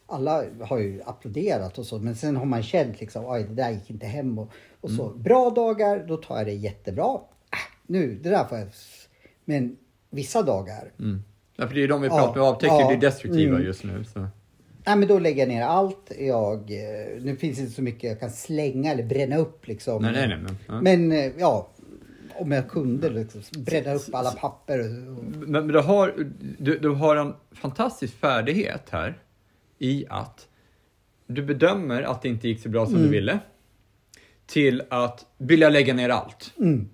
[0.07, 3.71] Alla har ju applåderat och så, men sen har man känt liksom, oj det där
[3.71, 5.09] gick inte hem och, och så.
[5.09, 7.21] Bra dagar, då tar jag det jättebra.
[7.53, 8.69] Äh, nu, det där får jag...
[9.45, 9.77] Men
[10.11, 11.23] vissa dagar, Mm.
[11.57, 13.67] Ja, för det är de vi Ja, pratar med avtäcker, ja, det är destruktiva mm.
[13.67, 14.05] just nu.
[14.05, 14.27] Så.
[14.87, 16.13] Nej men då lägger jag ner allt.
[16.19, 20.03] Jag, eh, nu finns det inte så mycket jag kan slänga eller bränna upp liksom.
[20.03, 20.39] Nej, nej, nej.
[20.39, 20.81] Men, ja.
[20.81, 21.69] Men eh, ja,
[22.37, 24.79] om jag kunde liksom, bränna upp alla papper.
[24.79, 26.15] Men, men du, har,
[26.59, 29.19] du, du har en fantastisk färdighet här
[29.79, 30.49] i att
[31.27, 33.39] du bedömer att det inte gick så bra som du ville
[34.47, 36.53] till att vilja lägga ner allt.
[36.59, 36.89] Mm.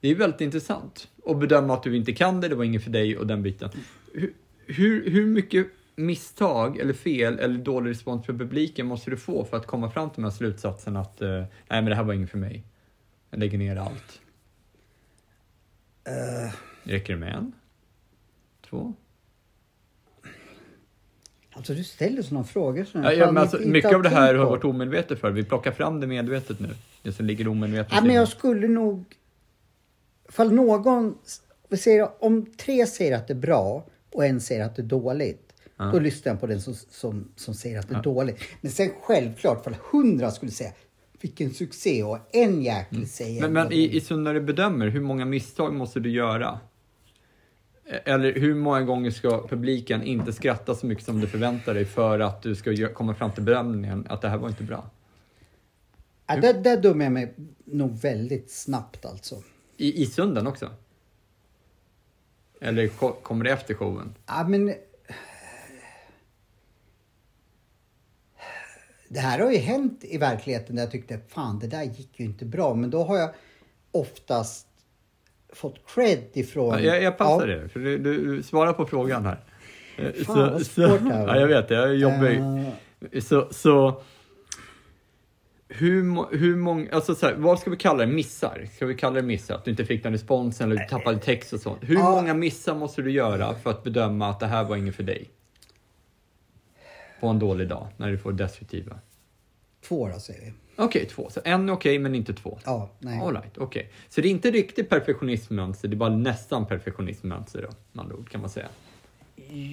[0.00, 2.90] Det är väldigt intressant att bedöma att du inte kan det, det var inget för
[2.90, 3.70] dig och den biten.
[4.12, 4.32] Hur,
[4.66, 9.56] hur, hur mycket misstag eller fel eller dålig respons från publiken måste du få för
[9.56, 12.30] att komma fram till den här slutsatsen att eh, nej men det här var inget
[12.30, 12.64] för mig.
[13.30, 14.20] Jag lägger ner allt.
[16.82, 17.52] Räcker det med en?
[18.70, 18.94] Två?
[21.52, 22.84] Alltså du ställer sådana frågor.
[22.84, 25.30] Så Ja, ja, men alltså, mycket av det här har varit omedvetet för.
[25.30, 26.68] Vi plockar fram det medvetet nu.
[27.02, 27.92] Det som ligger omedvetet.
[27.92, 29.04] Ja, men jag skulle nog...
[30.28, 31.18] Ifall någon...
[31.70, 35.52] Säger, om tre säger att det är bra och en säger att det är dåligt.
[35.92, 38.40] Då lyssnar jag på den som, som, som säger att det är dåligt.
[38.60, 40.72] Men sen självklart, ifall hundra skulle säga
[41.20, 43.40] vilken succé och en jäkel säger...
[43.40, 46.60] Men, men i, i så när du bedömer, hur många misstag måste du göra?
[47.86, 51.84] E- Eller hur många gånger ska publiken inte skratta så mycket som du förväntar dig
[51.84, 54.90] för att du ska komma fram till bedömningen att det här var inte bra?
[56.26, 59.42] ja, där, där dömer jag mig nog väldigt snabbt alltså.
[59.76, 60.70] I, i sunden också?
[62.60, 64.14] Eller ko- kommer det efter showen?
[64.26, 64.74] Ja, men...
[69.12, 72.24] Det här har ju hänt i verkligheten där jag tyckte fan det där gick ju
[72.24, 72.74] inte bra.
[72.74, 73.30] Men då har jag
[73.92, 74.66] oftast
[75.52, 76.68] fått cred ifrån...
[76.74, 77.56] Ja, jag, jag passar Ja.
[77.56, 79.40] det, för du, du, svarar på frågan här.
[79.96, 81.34] Eh, Fan, vad svårt det här var.
[81.34, 81.70] ja, jag vet.
[81.70, 82.26] Jag jobbar
[83.12, 84.02] Eh, Så, så
[85.68, 88.12] hur, hur många, alltså så här, vad ska vi kalla det?
[88.12, 88.66] Missar?
[88.76, 89.54] Ska vi kalla det missar?
[89.54, 91.78] Att du inte fick den responsen eller du tappade text och sånt.
[91.82, 92.10] Hur Ja.
[92.10, 95.30] många missar måste du göra för att bedöma att det här var inget för dig?
[97.20, 98.98] På en dålig dag, när du får destruktiva.
[99.80, 100.52] två då säger vi.
[100.76, 101.30] Okej, två.
[101.30, 102.58] Så en är okej, men inte två.
[102.64, 103.20] Ja, nej.
[103.20, 103.90] All right, okej.
[104.08, 108.30] Så det är inte riktigt perfektionismmönster, det är bara nästan perfektionismmönster då, med andra ord,
[108.30, 108.68] kan man säga.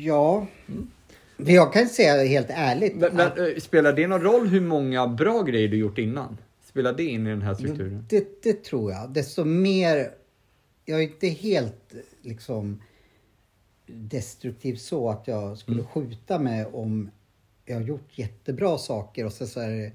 [0.03, 0.47] Ja.
[1.37, 2.95] Men Jag kan säga helt ärligt.
[2.95, 6.37] Men, men eh, spelar det någon roll hur många bra grejer du gjort innan?
[6.65, 8.05] Spelar det in i den här strukturen?
[8.09, 9.09] det, det tror jag.
[9.09, 10.11] Desto mer...
[10.85, 12.81] Jag är inte helt liksom
[13.85, 17.09] destruktiv så att jag skulle skjuta mig om
[17.67, 19.91] jag har gjort jättebra saker och sen så är det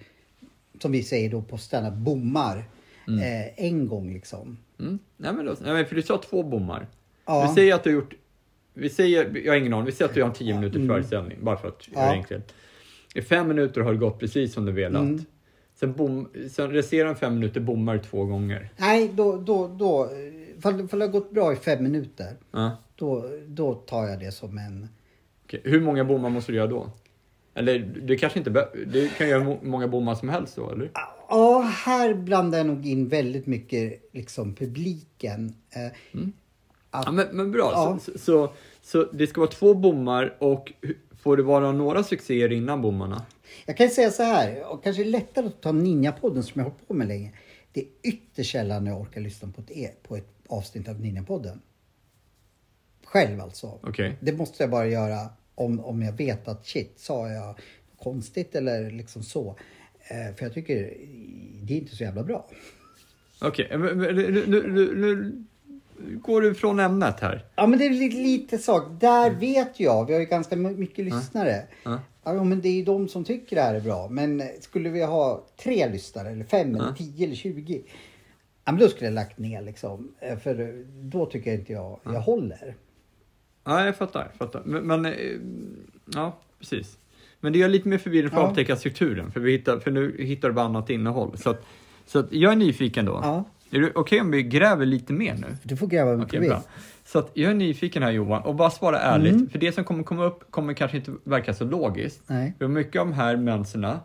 [0.83, 2.57] som vi säger då på standup bommar
[3.09, 4.59] eh, en gång liksom.
[4.81, 4.99] Mm.
[5.17, 6.87] Nej, men då, nej, men för du sa två bommar.
[7.27, 7.47] Ja.
[7.49, 8.15] Vi säger att du har gjort...
[8.75, 11.39] Vi säger, jag har ingen aning, vi säger att du har en 10 minuters föreställning,
[11.45, 12.13] bara för att göra Ja.
[12.13, 12.55] enkelt.
[13.15, 15.03] I fem minuter har det gått precis som du velat.
[15.03, 15.25] Mm.
[15.75, 18.69] Sen, bom, sen resterande fem minuter bommar du två gånger.
[18.77, 20.09] Nej, då, då, då,
[20.59, 22.71] ifall det har gått bra i fem minuter, Ja.
[22.97, 24.89] då, då tar jag det som en...
[25.45, 25.61] Okej.
[25.65, 26.91] Hur många bommar måste du göra då?
[27.55, 30.91] Eller det kanske inte Du kan göra må- många bommar som helst då, eller?
[31.29, 35.55] Ja, här blandar jag nog in väldigt mycket liksom publiken.
[35.71, 35.87] Eh,
[36.91, 37.71] att, Ja, men, men bra.
[37.75, 37.99] Ja.
[38.03, 40.73] Så, så, så det ska vara två bommar och
[41.23, 43.27] får det vara några succéer innan bommarna?
[43.67, 46.89] Jag kan säga så här, och kanske lättare att ta Ninja-podden som jag har hållit
[46.89, 47.33] på med länge.
[47.73, 51.59] Det är ytterst sällan jag orkar lyssna på ett, e- på ett avsnitt av Ninja-podden.
[53.05, 53.79] Själv alltså.
[53.83, 54.17] Okej.
[54.21, 57.59] Det måste jag bara göra om, om jag vet att shit, sa jag
[57.99, 59.57] konstigt eller liksom så.
[60.11, 60.95] Eh, för jag tycker
[61.63, 62.47] det är inte så jävla bra.
[63.41, 65.33] Okej, men- men nu, nu, nu, nu
[66.19, 67.45] går du från ämnet här.
[67.55, 68.83] Ja men det är lite, lite sak.
[69.01, 71.67] Där vet jag, vi har ju ganska my- mycket lyssnare.
[71.85, 72.01] Ja.
[72.25, 74.09] Ja men det är ju de som tycker det här är bra.
[74.09, 76.95] Men eh, skulle vi ha tre lyssnare eller fem eller Ja.
[76.99, 77.83] tio eller tjugo.
[78.65, 80.15] Ja men då skulle jag lagt ner liksom.
[80.21, 82.75] Eh, För då tycker jag inte jag, jag håller.
[83.65, 84.21] Ja, jag fattar.
[84.31, 84.63] Jag fattar.
[84.65, 85.13] Men, men eh,
[86.15, 86.99] ja, precis.
[87.41, 88.51] Men det är lite mer förvirrande för att Ja.
[88.51, 91.37] upptäcka strukturen, för, vi hittar, för nu hittar du bara annat innehåll.
[91.39, 91.65] Så, att,
[92.07, 93.13] så att jag är nyfiken då.
[93.23, 95.57] Ja, Är det okej om vi gräver lite mer nu?
[95.63, 96.63] du får gräva mycket du bra.
[97.05, 100.03] Så att jag är nyfiken här Johan, och bara svara ärligt, för det som kommer
[100.03, 102.23] komma upp kommer kanske inte verka så logiskt.
[102.27, 102.55] Nej.
[102.59, 104.01] För mycket av de här mönsterna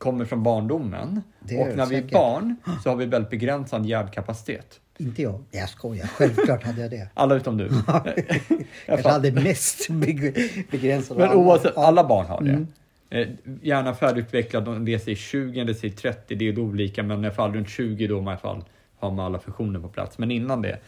[0.00, 1.22] kommer från gör
[1.70, 2.12] och när vi är säkert.
[2.12, 4.80] barn så har vi väldigt begränsad hjärnkapacitet.
[4.98, 5.44] Inte jag.
[5.50, 6.06] Jag skojar.
[6.06, 7.08] Självklart hade jag det.
[7.14, 7.68] Alla utom du.
[8.86, 12.50] Kanske hade mest beg- begränsad Men oavsett, alla barn har det.
[12.50, 12.66] Mm.
[13.10, 13.28] Eh,
[13.62, 17.34] Gärna färdigutvecklad, om det säger 20, det säger 30, det är olika, men i alla
[17.34, 18.64] fall runt 20 då i alla fall
[18.98, 20.18] har man alla funktioner på plats.
[20.18, 20.78] Men innan det,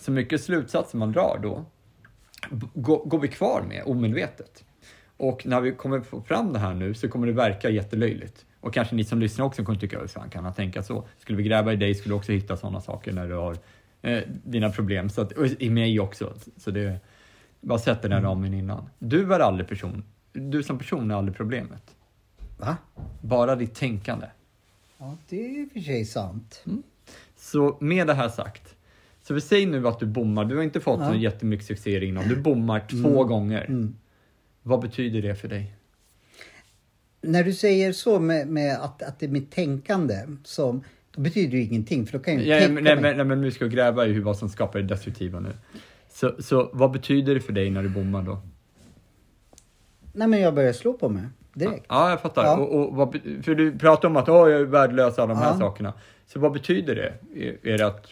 [0.00, 1.64] så mycket slutsatser man drar då,
[2.74, 4.64] går vi kvar med omedvetet.
[5.16, 8.44] Och när vi kommer få fram det här nu så kommer det verka jättelöjligt.
[8.62, 11.08] Och kanske ni som lyssnar också kommer tycka, fan kan han tänka så?
[11.18, 13.56] Skulle vi gräva i dig skulle du också hitta sådana saker när du har
[14.02, 15.10] eh, dina problem.
[15.10, 16.34] Så att, och i mig också.
[16.56, 17.00] Så det,
[17.60, 18.88] bara sätter den ramen innan.
[18.98, 20.04] Du är aldrig person.
[20.32, 21.96] Du som person är aldrig problemet.
[22.58, 22.76] Va?
[23.20, 24.26] Bara ditt tänkande.
[24.98, 26.64] Ja, det är i och för sig sant.
[27.36, 28.74] Så med det här sagt.
[29.22, 30.44] Så vi säger nu att du bommar.
[30.44, 31.08] Du har inte fått Ja.
[31.10, 32.28] så jättemycket succé innan.
[32.28, 33.64] Du bommar två gånger.
[33.64, 33.96] Mm.
[34.62, 35.74] Vad betyder det för dig?
[37.22, 41.58] När du säger så med, med att, att det är mitt tänkande som då betyder
[41.58, 43.02] ju ingenting för då kan jag ju Ja, tänka men, nej, mig.
[43.02, 45.50] men, nej, men nu ska vi gräva i vad som skapar det destruktiva nu.
[46.12, 48.42] Så, så vad betyder det för dig när du bommar då?
[50.12, 51.22] Nej men jag börjar slå på mig
[51.54, 51.86] direkt.
[51.88, 52.44] Ja, jag fattar.
[52.44, 52.56] Ja.
[52.56, 55.52] Och, och vad, för du pratar om att Åh, jag är värdelös alla de här
[55.52, 55.58] Ja.
[55.58, 55.92] sakerna.
[56.26, 57.14] Så vad betyder det?
[57.46, 58.06] Är, är det att...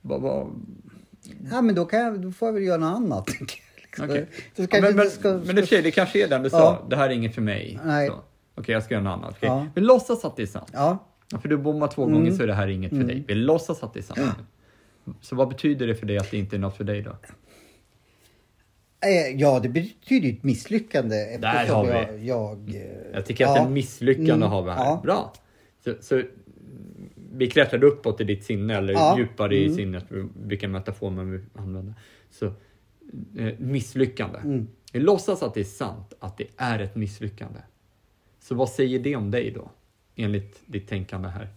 [0.00, 0.50] Vad, vad,
[1.50, 3.28] Ja men då, kan jag, då får jag väl göra något annat.
[3.96, 4.02] Så
[4.56, 6.58] Ja, men, men, ska, men sig, det kanske är den du sa.
[6.58, 6.86] Ja.
[6.90, 7.78] Det här är inget för mig.
[8.54, 9.30] Okej, jag ska göra något annat.
[9.36, 9.48] Okej.
[9.48, 9.66] Ja.
[9.74, 10.70] Vi låtsas att det är sant.
[10.72, 10.98] Ja,
[11.42, 12.14] för du bommar två Mm.
[12.14, 13.24] gånger så är det här inget för dig.
[13.28, 14.20] Vi låtsas att det är sant.
[15.20, 17.10] Så vad betyder det för dig att det inte är något för dig då?
[19.04, 21.36] Eh, ja det betyder ju ett misslyckande.
[21.40, 21.90] Där har vi.
[21.90, 22.82] Jag, jag, eh,
[23.14, 23.62] Jag tycker att ja.
[23.64, 24.96] ett misslyckande Mm, har vi här.
[25.02, 25.32] Bra.
[25.84, 26.22] Så, så
[27.34, 29.18] vi klättrar uppåt i ditt sinne eller Ja.
[29.18, 29.76] djupare i Mm.
[29.76, 30.04] sinnet,
[30.46, 31.94] vilken metafor man vill använda.
[32.30, 32.52] Så
[33.58, 34.38] misslyckande.
[34.38, 34.68] Mm.
[34.92, 37.58] Låtsas att det är sant, att det är ett misslyckande.
[38.40, 39.70] Så vad säger det om dig då?
[40.16, 41.48] Enligt ditt tänkande här.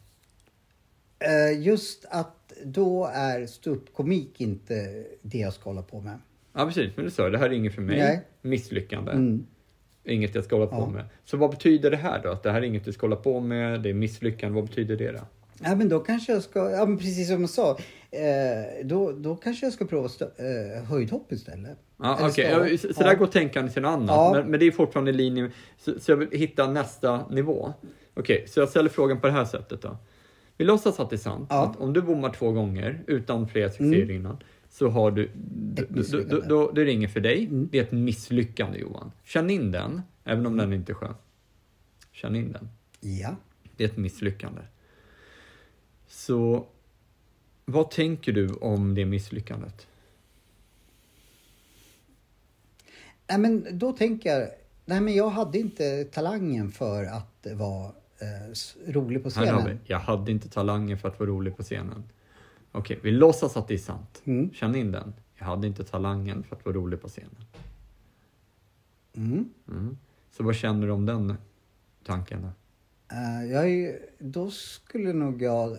[1.20, 6.20] Eh, Just att då är ståuppkomik inte det jag ska hålla på med.
[6.54, 7.98] Ja precis, men du sa det här är inget för mig.
[8.00, 8.22] Nej.
[8.42, 9.12] Misslyckande.
[9.12, 9.46] Mm.
[10.04, 10.86] Inget jag ska hålla på Ja.
[10.90, 11.06] med.
[11.26, 12.32] Så vad betyder det här då?
[12.32, 14.56] Att det här är inget du ska hålla på med, det är misslyckande.
[14.56, 15.20] Vad betyder det då?
[15.64, 17.78] Ja, men då kanske jag ska, ja men precis som jag sa,
[18.16, 21.78] eh, då, då kanske jag ska prova eh, höjdhopp istället.
[21.98, 22.18] Ja.
[22.22, 23.08] Ja, så, så Ja.
[23.08, 24.08] där går tänkandet till något annat.
[24.08, 24.32] Ja.
[24.36, 27.74] Men, men det är fortfarande i linje så, så jag vill hitta nästa nivå.
[28.14, 29.98] Okej, så jag ställer frågan på det här sättet då.
[30.58, 31.48] Vi låtsas att det är sant.
[31.50, 31.58] Ja.
[31.58, 31.72] Mm.
[31.72, 34.38] Att om du bommar två gånger utan flera succéer innan
[34.70, 35.30] så har du,
[36.30, 37.46] då, då, det inget för dig.
[37.46, 37.70] Mm.
[37.72, 39.12] Det är ett misslyckande Johan.
[39.24, 41.14] Känn in den, även om den inte är skön.
[42.12, 42.70] Känn in den.
[43.00, 43.36] Ja.
[43.78, 44.62] Det är ett misslyckande.
[46.08, 46.66] Så
[47.66, 49.88] vad tänker du om det misslyckandet?
[53.30, 54.50] Nej, men då tänker jag,
[54.86, 57.86] nej men jag hade inte talangen för att vara
[58.20, 59.64] eh, rolig på Här har vi.
[59.64, 59.80] scenen.
[59.86, 62.04] Jag hade inte talangen för att vara rolig på scenen.
[62.72, 64.22] Okej, vi låtsas att det är sant.
[64.26, 64.54] Mm.
[64.54, 65.14] Känn in den.
[65.38, 67.46] Jag hade inte talangen för att vara rolig på scenen.
[69.14, 69.50] Mm.
[69.68, 69.98] Mm.
[70.32, 71.34] Så vad känner du om den
[72.06, 72.42] tanken?
[72.42, 72.48] Då?
[73.16, 75.78] Eh, jag är, då skulle nog jag,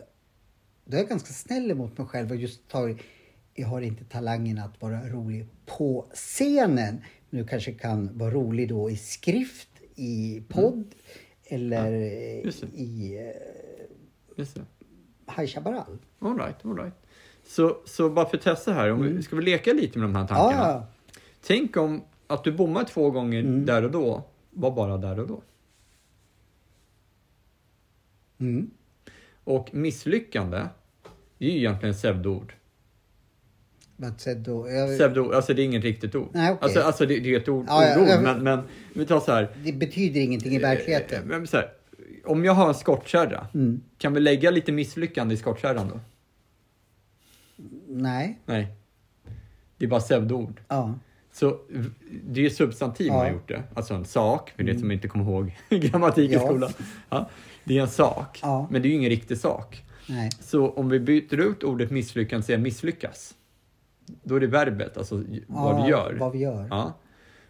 [0.87, 2.96] då är jag ganska snäll emot mig själv och just tar,
[3.55, 7.01] jag har inte talangen att vara rolig på scenen.
[7.31, 10.94] Men du kanske kan vara rolig då i skrift, i podd
[11.44, 12.44] eller Mm.
[12.44, 12.66] just det.
[12.83, 13.18] i
[14.37, 14.44] eh.
[15.37, 15.99] High Chaparral.
[16.18, 16.94] All right, all right.
[17.46, 20.16] Så, så bara för att testa här, om vi, ska vi leka lite med de
[20.16, 20.64] här tankarna?
[20.64, 20.77] Mm.
[20.83, 20.87] Ja,
[21.46, 23.66] Tänk om att du bommar två gånger Mm.
[23.66, 25.42] där och då, var bara där och då.
[28.38, 28.70] mm.
[29.47, 30.67] Och misslyckande,
[31.39, 32.53] det är ju egentligen pseudoord.
[33.97, 34.71] Vad då?
[34.71, 36.29] Jag, Pseudo, alltså det är inget riktigt ord.
[36.33, 36.59] Nej, okej.
[36.65, 38.61] alltså, alltså det, det är ett ord, Ja, ja, jag- men, men
[38.95, 39.49] vi tar så här.
[39.65, 41.23] det betyder ingenting i Eh, verkligheten.
[41.29, 41.69] Men så här,
[42.25, 43.81] om jag har en skottkärra, Mm.
[43.99, 46.01] kan vi lägga lite misslyckande i skottkärran då?
[47.89, 48.39] Nej.
[48.47, 48.67] Nej.
[49.77, 50.61] Det är bara pseudoord.
[50.69, 50.99] Ja.
[51.33, 51.61] Så
[52.25, 53.33] det är ju substantiv man har Ja.
[53.33, 53.63] gjort det.
[53.75, 56.41] Alltså en sak, för det som inte kommer ihåg grammatik i Ja.
[56.41, 56.71] skolan.
[57.09, 57.31] Ja,
[57.67, 58.69] det är en sak, Ja.
[58.71, 59.85] men det är ju ingen riktig sak.
[60.09, 60.31] Nej.
[60.41, 63.35] Så om vi byter ut ordet misslyckande säger misslyckas,
[64.23, 66.17] då är det verbet, alltså vad Ja, du gör.
[66.21, 66.67] Vad vi gör.
[66.71, 66.93] Ja.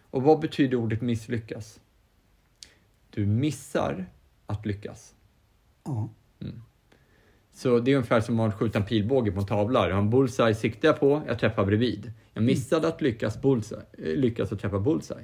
[0.09, 1.79] Och vad betyder ordet misslyckas?
[3.09, 4.05] Du missar
[4.45, 5.13] att lyckas.
[5.85, 6.09] Ja.
[7.53, 9.87] Så det är ungefär som att skjuta en pilbåge på en tavla.
[9.87, 12.11] Jag har en bullseye siktar jag på, jag träffar bredvid.
[12.33, 15.23] Jag missade att lyckas, bullseye, eh, lyckas att träffa bullseye.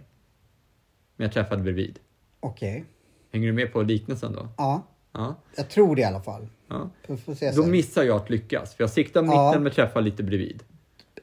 [1.16, 2.00] Men jag träffade bredvid.
[2.40, 2.86] Okej.
[3.34, 4.48] Hänger du med på liknelsen då?
[4.58, 5.36] Ja, Ja.
[5.56, 6.48] jag tror det i alla fall.
[6.67, 6.89] ja.
[7.08, 7.72] Får, se Då sen.
[7.72, 8.76] missar jag att lyckas.
[8.76, 9.60] För jag siktar mitten Ja.
[9.60, 10.63] men träffar lite bredvid.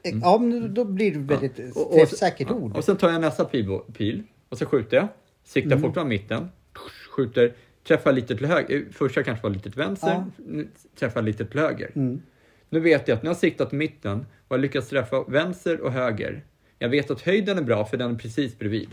[0.03, 2.55] Ja, men då blir det väldigt Och- och- träffsäkert ja.
[2.55, 2.77] ord.
[2.77, 5.07] Och sen tar jag nästa pil, pil och så skjuter jag.
[5.43, 5.81] Siktar Mm.
[5.81, 6.49] fortfarande mitten.
[7.15, 7.53] Skjuter,
[7.87, 8.85] träffar lite till höger.
[8.91, 10.07] Första kanske var lite till vänster.
[10.37, 10.43] Ja.
[10.53, 10.67] Mm.
[10.99, 11.91] Träffar lite till höger.
[12.69, 15.91] Nu vet jag att när jag har siktat mitten och jag lyckats träffa vänster och
[15.91, 16.43] höger.
[16.79, 18.89] Jag vet att höjden är bra för den är precis bredvid.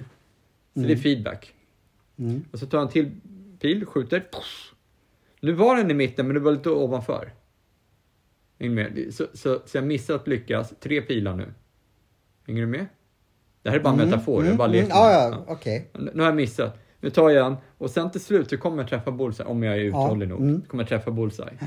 [0.74, 1.54] Så det är feedback.
[2.18, 2.44] Mm.
[2.52, 3.10] Och så tar en till
[3.60, 4.20] pil, skjuter.
[4.32, 4.74] Puff.
[5.40, 7.32] Nu var den i mitten men det var lite ovanför.
[8.58, 9.12] Du?
[9.12, 10.74] Så, så, så jag missar att lyckas.
[10.80, 11.54] Tre pilar nu.
[12.46, 12.86] Hänger du med?
[13.62, 14.46] Det här är bara en metafor.
[14.46, 15.38] jag bara Mm, leker ja, med.
[15.38, 15.90] ja, okej.
[15.92, 16.78] Nu har jag missat.
[17.00, 19.46] Nu tar jag en och sen till slut så kommer jag träffa bullseye.
[19.48, 20.40] Om jag är uthållig nog.
[20.40, 20.62] mm.
[20.62, 21.58] kommer jag träffa bullseye.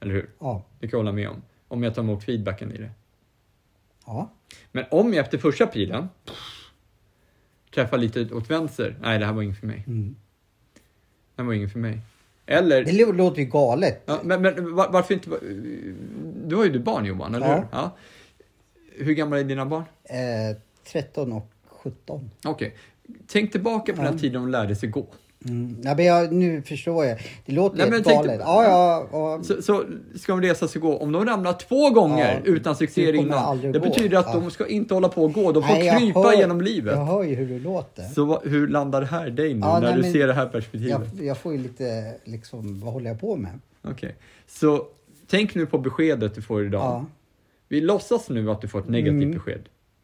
[0.00, 0.30] Eller hur?
[0.38, 0.64] Ja.
[0.80, 1.42] Det kan jag hålla med om.
[1.68, 2.90] Om jag tar emot feedbacken i det.
[4.06, 4.30] ja.
[4.72, 6.08] Men om jag efter första pilen
[7.74, 8.96] träffar lite åt vänster.
[9.02, 9.84] Nej, det här var inget för mig.
[9.86, 10.16] Mm.
[11.36, 11.98] Det här var inget för mig.
[12.46, 12.84] Eller...
[12.84, 14.02] Det lå- låter ju galet.
[14.06, 15.30] Ja, men, men var, varför inte...
[16.46, 17.54] Du har ju du barn Johan, eller Ja.
[17.54, 17.66] hur?
[17.72, 17.96] Ja.
[18.92, 19.84] Hur gamla är dina barn?
[20.04, 20.56] Eh,
[20.92, 22.30] 13 och 17.
[22.44, 22.76] Okej.
[23.26, 25.06] Tänk tillbaka på den tiden de lärde sig gå.
[25.48, 25.76] Mm.
[25.82, 27.18] Ja, men jag, nu förstår jag.
[27.46, 28.40] Det låter Nej, helt galet.
[28.44, 29.42] Ja, ja, ja.
[29.42, 30.96] Så, så ska de resa sig gå.
[30.96, 33.60] Om de ramlar två gånger Ja, utan succé det kommer innan.
[33.60, 33.84] Det gå.
[33.86, 35.52] betyder att de ska inte hålla på och gå.
[35.52, 36.94] De får Nej, krypa hör- genom livet.
[36.96, 38.02] Jag hör ju hur det låter.
[38.02, 41.00] Så hur landar det här dig nu när nej, du men ser det här perspektivet?
[41.16, 43.58] Jag, jag får ju lite, liksom, vad håller jag på med?
[43.82, 44.14] Okej.
[44.46, 44.86] Så
[45.30, 47.04] tänk nu på beskedet du får idag.
[47.68, 49.30] Vi låtsas nu att du får ett negativt Mm.
[49.32, 49.60] besked.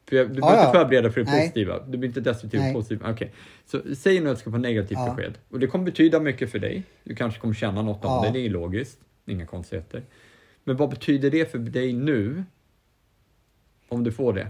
[0.08, 0.82] För jag, du Ja, behöver inte ja.
[0.84, 1.40] förbereda för det Nej.
[1.40, 1.78] positiva.
[1.86, 2.74] Du blir inte destruktivt Nej.
[2.74, 3.02] positiv.
[3.06, 3.32] Okej.
[3.66, 5.14] Så säg nu att du ska få negativt Ja.
[5.14, 5.38] besked.
[5.50, 6.82] Och det kommer betyda mycket för dig.
[7.04, 8.22] Du kanske kommer känna något om Ja.
[8.32, 8.38] det.
[8.38, 8.98] Det är logiskt.
[9.26, 10.02] Inga konstigheter.
[10.64, 12.44] Men vad betyder det för dig nu?
[13.88, 14.48] Om du får det?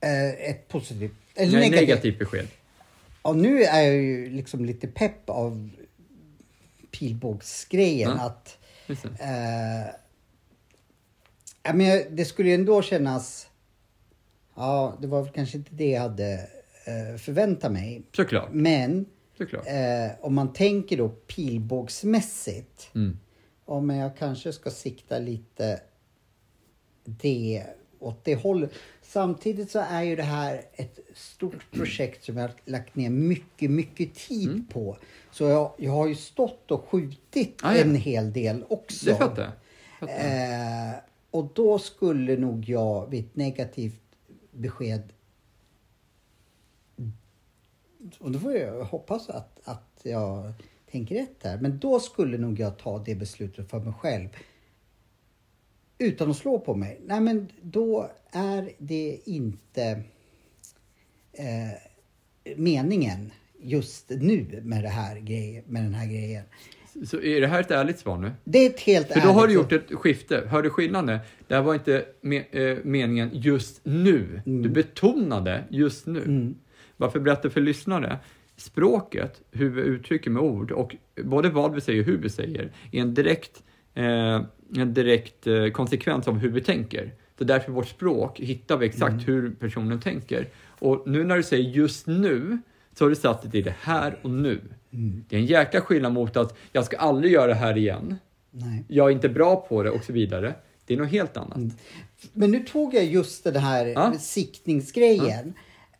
[0.00, 1.12] Eh, ett positivt.
[1.34, 1.88] Eller Nej, negativt.
[1.88, 2.46] negativt besked.
[3.22, 5.70] Ja, nu är jag ju liksom lite pepp av
[6.90, 8.10] pilbågsgrejen.
[8.16, 8.26] Ja.
[8.26, 8.58] Att,
[9.20, 9.86] eh,
[11.62, 13.46] ja, men det skulle ju ändå kännas...
[14.54, 16.32] Ja, det var väl kanske inte det jag hade
[16.84, 18.02] eh, förväntat mig.
[18.16, 18.48] Såklart.
[18.52, 19.06] Men
[19.38, 19.66] Såklart.
[19.66, 22.90] eh, om man tänker då pilbågsmässigt.
[22.94, 23.18] Mm.
[23.86, 25.80] Men jag kanske ska sikta lite
[27.04, 27.64] det
[27.98, 28.70] åt det hållet.
[29.02, 33.70] Samtidigt så är ju det här ett stort projekt som jag har lagt ner mycket,
[33.70, 34.66] mycket tid Mm.
[34.66, 34.96] på.
[35.30, 37.80] Så jag, jag har ju stått och skjutit Ah, ja.
[37.82, 39.06] en hel del också.
[39.10, 39.16] Det.
[39.16, 39.52] Fattar jag.
[40.10, 40.94] Eh,
[41.30, 43.99] och då skulle nog jag vid ett negativt
[44.60, 45.12] besked
[48.18, 50.52] och då får jag hoppas att, att jag
[50.90, 51.58] tänker rätt där.
[51.58, 54.28] Men då skulle nog jag ta det beslutet för mig själv.
[55.98, 57.00] Utan att slå på mig.
[57.04, 60.02] Nej men då är det inte
[61.32, 66.44] eh, meningen just nu med, det här grej, med den här grejen.
[67.06, 68.32] Så är det här ett ärligt svar nu?
[68.44, 70.42] Det är ett helt För då har du ärligt- gjort ett skifte.
[70.50, 71.18] Hör du skillnaden?
[71.48, 74.42] Det här var inte me eh, meningen just nu.
[74.44, 76.54] Du betonade just nu.
[76.96, 78.18] Varför berättar för lyssnare?
[78.56, 82.72] Språket, hur vi uttrycker med ord och både vad vi säger och hur vi säger
[82.92, 83.62] är en direkt,
[83.94, 84.40] eh,
[84.76, 87.10] en direkt eh, konsekvens av hur vi tänker.
[87.38, 90.46] Så därför vårt språk hittar vi exakt hur personen tänker.
[90.66, 92.58] Och nu när du säger just nu
[92.98, 94.60] så har du satt det i det här och nu.
[95.28, 98.16] Det är en jäkla skillnad mot att jag ska aldrig göra det här igen.
[98.50, 98.84] Nej.
[98.88, 100.54] Jag är inte bra på det och så vidare.
[100.86, 101.58] Det är något helt annat.
[102.32, 104.12] Men nu tog jag just den här Ja.
[104.18, 105.54] siktningsgrejen.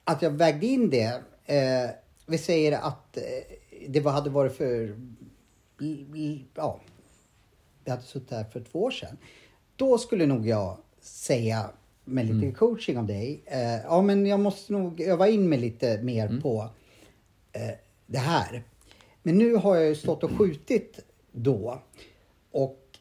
[0.05, 1.21] Att jag vägde in det.
[1.47, 1.91] Eh,
[2.27, 3.23] vi säger att eh,
[3.89, 4.97] det hade varit för...
[6.55, 6.81] Ja,
[7.85, 9.17] vi hade suttit här för två år sedan.
[9.77, 11.71] Då skulle nog jag säga
[12.05, 12.55] med lite Mm.
[12.55, 13.43] coaching av dig.
[13.47, 16.43] Eh, ja, men jag måste nog öva in mig lite mer Mm.
[16.43, 16.69] på
[17.53, 17.71] eh,
[18.07, 18.65] det här.
[19.23, 21.01] Men nu har jag ju stått och skjutit
[21.33, 21.83] då.
[22.51, 22.99] Och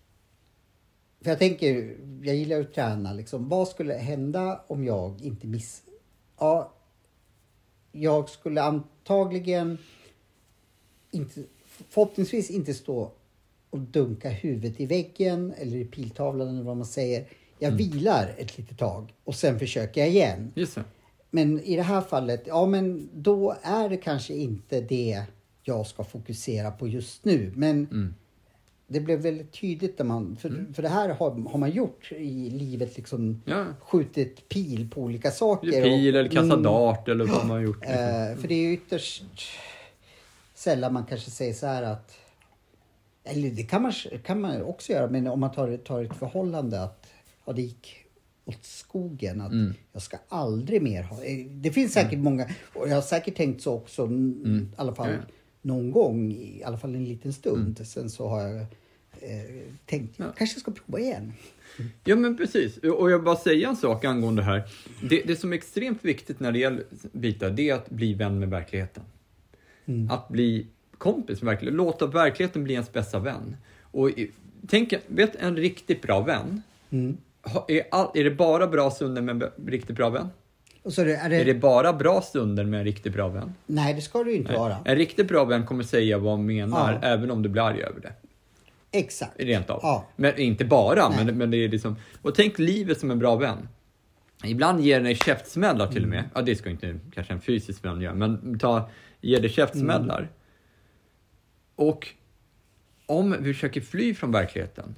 [1.22, 3.50] för jag tänker, jag gillar ju att träna liksom.
[3.50, 5.84] Vad skulle hända om jag inte miss...
[6.40, 6.74] Ja,
[7.92, 9.78] jag skulle antagligen
[11.12, 13.12] inte, förhoppningsvis inte stå
[13.70, 17.28] och dunka huvudet i väggen eller i piltavlan eller vad man säger.
[17.60, 20.52] Jag vilar ett litet tag och sen försöker jag igen.
[20.56, 20.84] Just det.
[21.30, 25.24] Men i det här fallet, ja men då är det kanske inte det
[25.64, 27.52] jag ska fokusera på just nu.
[27.56, 28.14] Men Mm.
[28.88, 32.50] det blev väldigt tydligt när man, för, för det här har, har man gjort i
[32.50, 33.42] livet liksom.
[33.46, 33.66] Ja.
[33.80, 35.72] Skjutit pil på olika saker.
[35.72, 36.64] Pil och- eller kasta Mm.
[36.64, 37.84] dart eller vad man har gjort.
[37.86, 39.24] Eh, för det är ytterst
[40.56, 42.16] sällan man kanske säger så här att
[43.24, 43.94] Eller det kan man,
[44.26, 47.08] kan man också göra, men om man tar, tar ett förhållande att
[47.46, 47.96] ja, det gick
[48.50, 49.42] åt skogen.
[49.42, 49.74] Att Mm.
[49.94, 51.24] jag ska aldrig mer ha...
[51.24, 52.46] eh, Det finns säkert många,
[52.76, 54.68] och jag har säkert tänkt så också, mm.
[54.72, 55.34] i alla fall Ja, ja.
[55.62, 57.62] någon gång, i alla fall en liten stund.
[57.78, 57.86] Mm.
[57.86, 58.68] Sen så har jag eh,
[59.86, 61.34] tänkt, kanske jag ska prova igen.
[62.04, 64.64] Ja men precis, och jag bara säga en sak angående det här.
[65.10, 68.40] Det, det som är extremt viktigt när det gäller bitar, det är att bli vän
[68.40, 69.04] med verkligheten.
[70.10, 73.56] Att bli kompis med verkligheten, låta verkligheten bli ens bästa vän.
[73.82, 74.10] Och
[74.68, 77.18] tänk, vet en riktigt bra vän, Mm.
[77.68, 80.30] Är, all, är det bara bra stunder med en riktigt bra vän?
[80.84, 83.54] Är det, är det, Är det bara bra stunder med en riktigt bra vän?
[83.66, 84.78] Nej, det ska det ju inte vara.
[84.86, 87.08] En riktigt bra vän kommer säga vad han menar, Ja.
[87.08, 88.14] även om du blir arg över det.
[88.92, 89.32] Exakt.
[89.36, 89.80] Rent av.
[89.84, 90.06] Ja.
[90.16, 91.26] Men inte bara, Nej.
[91.26, 91.96] men, men det är liksom...
[92.22, 93.68] Och tänk livet som en bra vän.
[94.44, 96.20] Ibland ger den dig käftsmällar till och med.
[96.20, 96.32] Mm.
[96.36, 98.90] Ja, det ska inte kanske en fysisk vän göra, men ta,
[99.22, 100.20] ge dig käftsmällar.
[100.20, 100.30] Mm.
[101.76, 102.08] Och
[103.06, 104.96] om vi försöker fly från verkligheten,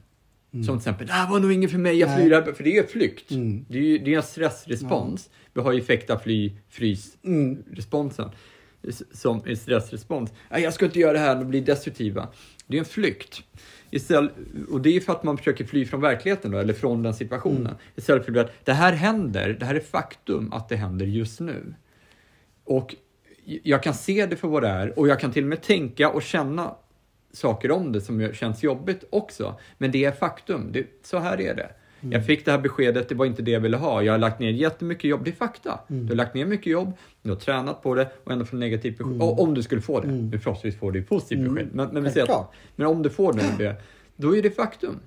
[0.52, 2.22] som till exempel det här var nog inget för mig, jag Mm.
[2.22, 3.32] Flyr här", för det är ju flykt.
[3.32, 3.66] Mm.
[3.70, 5.30] Det är ju det är en stressrespons.
[5.54, 7.64] Vi har ju effekta fly, frys, Mm.
[9.12, 10.34] som är stressrespons.
[10.50, 12.28] Jag ska inte göra det här, de blir destruktiva.
[12.68, 13.44] Det är en flykt.
[13.92, 14.32] Istället,
[14.70, 17.62] och det är för att man försöker fly från verkligheten då, eller från den situationen.
[17.66, 17.76] Mm.
[17.96, 21.74] Istället för att det här händer, det här är faktum att det händer just nu.
[22.64, 22.96] Och
[23.64, 26.10] jag kan se det för vad det är och jag kan till och med tänka
[26.10, 26.76] och känna
[27.34, 29.60] saker om det som känns jobbigt också.
[29.78, 31.70] Men det är faktum, det, så här är det.
[32.10, 34.04] Jag fick det här beskedet, det var inte det jag ville ha.
[34.04, 35.80] Jag har lagt ner jättemycket jobb, det är fakta.
[35.88, 38.98] Du har lagt ner mycket jobb, du har tränat på det och ändå får negativt
[38.98, 39.22] besked.
[39.22, 41.68] Och om du skulle få det, nu förhoppningsvis får du positivt besked.
[41.74, 43.76] Men, men, vi säger att, men om du får det,
[44.16, 45.00] då är det faktum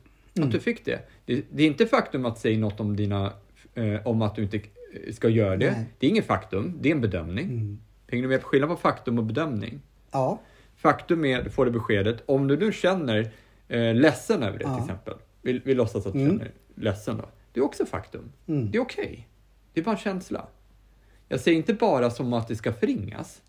[0.43, 0.99] att du fick det.
[1.25, 1.45] det.
[1.51, 3.33] Det är inte faktum att säga något om, dina,
[3.75, 5.70] eh, om att du inte eh, ska göra det.
[5.70, 5.85] Nej.
[5.99, 7.79] Det är inget faktum, det är en bedömning.
[8.09, 9.81] Hänger du med på skillnaden på faktum och bedömning?
[10.11, 10.41] Ja.
[10.85, 13.30] Faktum är, du får det beskedet, om du nu känner
[13.68, 14.74] eh, ledsen över det Ja.
[14.74, 15.14] till exempel.
[15.43, 16.39] Vi, vi låtsas att du Mm.
[16.39, 17.24] känner ledsen då.
[17.53, 18.32] Det är också faktum.
[18.47, 18.70] Mm.
[18.70, 19.28] Det är okej.
[19.72, 20.47] Det är bara en känsla.
[21.28, 23.43] Jag säger inte bara som att det ska förringas.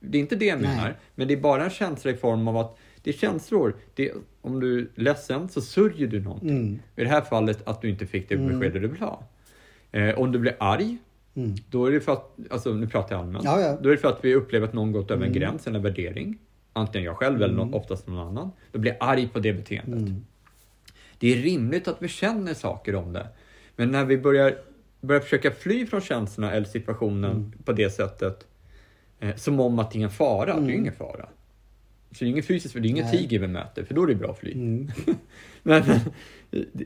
[0.00, 0.76] Det är inte det jag Nej.
[0.76, 0.96] menar.
[1.14, 3.76] Men det är bara en känsla i form av att det är känslor.
[3.94, 6.48] Det om du är ledsen så sörjer du någonting.
[6.50, 6.78] Mm.
[6.96, 9.22] I det här fallet att du inte fick det beskedet du vill ha.
[9.92, 10.96] Eh, om du blir arg,
[11.34, 11.54] Mm.
[11.70, 13.44] då är det för att, alltså nu pratar jag allmänt.
[13.44, 13.78] Ja, ja.
[13.82, 15.40] Då är det för att vi upplever att någon gått över en Mm.
[15.40, 16.38] gräns eller värdering.
[16.72, 18.50] Antingen jag själv eller någon, oftast någon annan.
[18.72, 20.00] Då blir jag arg på det beteendet.
[20.00, 20.24] Mm.
[21.18, 23.26] Det är rimligt att vi känner saker om det.
[23.76, 24.58] Men när vi börjar,
[25.00, 27.52] börjar försöka fly från känslorna eller situationen Mm.
[27.64, 28.46] på det sättet,
[29.20, 30.60] eh, som om att det är en fara.
[30.60, 31.28] Det är ju ingen fara.
[32.12, 33.18] Så det är ingen fysisk, det är ingen Nej.
[33.18, 34.52] tiger vi möter, för då är det bra att fly.
[34.52, 34.90] Mm.
[35.62, 35.82] Men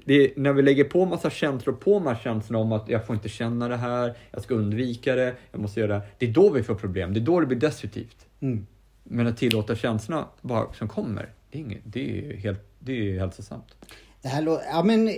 [0.04, 3.16] det, när vi lägger på massa känslor på de här känslorna om att jag får
[3.16, 6.02] inte känna det här, jag ska undvika det, jag måste göra det.
[6.18, 8.26] Det är då vi får problem, det är då det blir destruktivt.
[8.40, 8.66] Mm.
[9.04, 13.18] Men att tillåta känslorna bara som kommer, det är, inget, det är, helt, det är
[13.18, 13.74] hälsosamt.
[14.22, 15.14] Det här, ja, men, eh,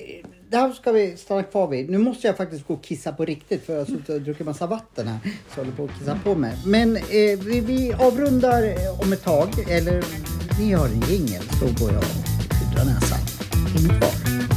[0.51, 1.91] det här ska vi stanna kvar vid.
[1.91, 4.47] Nu måste jag faktiskt gå och kissa på riktigt för jag har suttit och druckit
[4.47, 5.19] massa vatten här.
[5.25, 6.59] Så jag håller på att kissa på mig.
[6.67, 7.03] Men eh,
[7.47, 9.49] vi, vi avrundar eh, om ett tag.
[9.71, 10.05] Eller
[10.61, 13.19] ni har en jingel så går jag och pudrar näsan.
[13.75, 14.56] Häng kvar.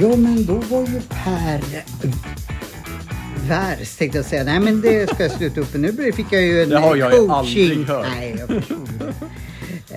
[0.00, 1.84] Ja men då var ju Per
[3.48, 4.44] Vers tänkte jag säga.
[4.44, 5.94] Nej men det ska jag sluta upp med.
[5.98, 7.30] Nu fick jag ju en Det har jag coaching.
[7.30, 8.06] aldrig hört.
[8.16, 9.14] Nej, jag förstod det.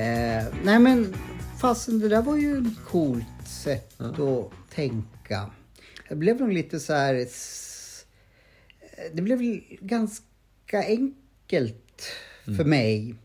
[0.02, 1.14] eh, nej men
[1.62, 5.50] fasen det där var ju ett coolt sätt att tänka.
[6.10, 7.26] Det blev nog lite så här...
[9.14, 9.42] Det blev
[9.82, 12.04] ganska enkelt
[12.58, 13.16] för mig.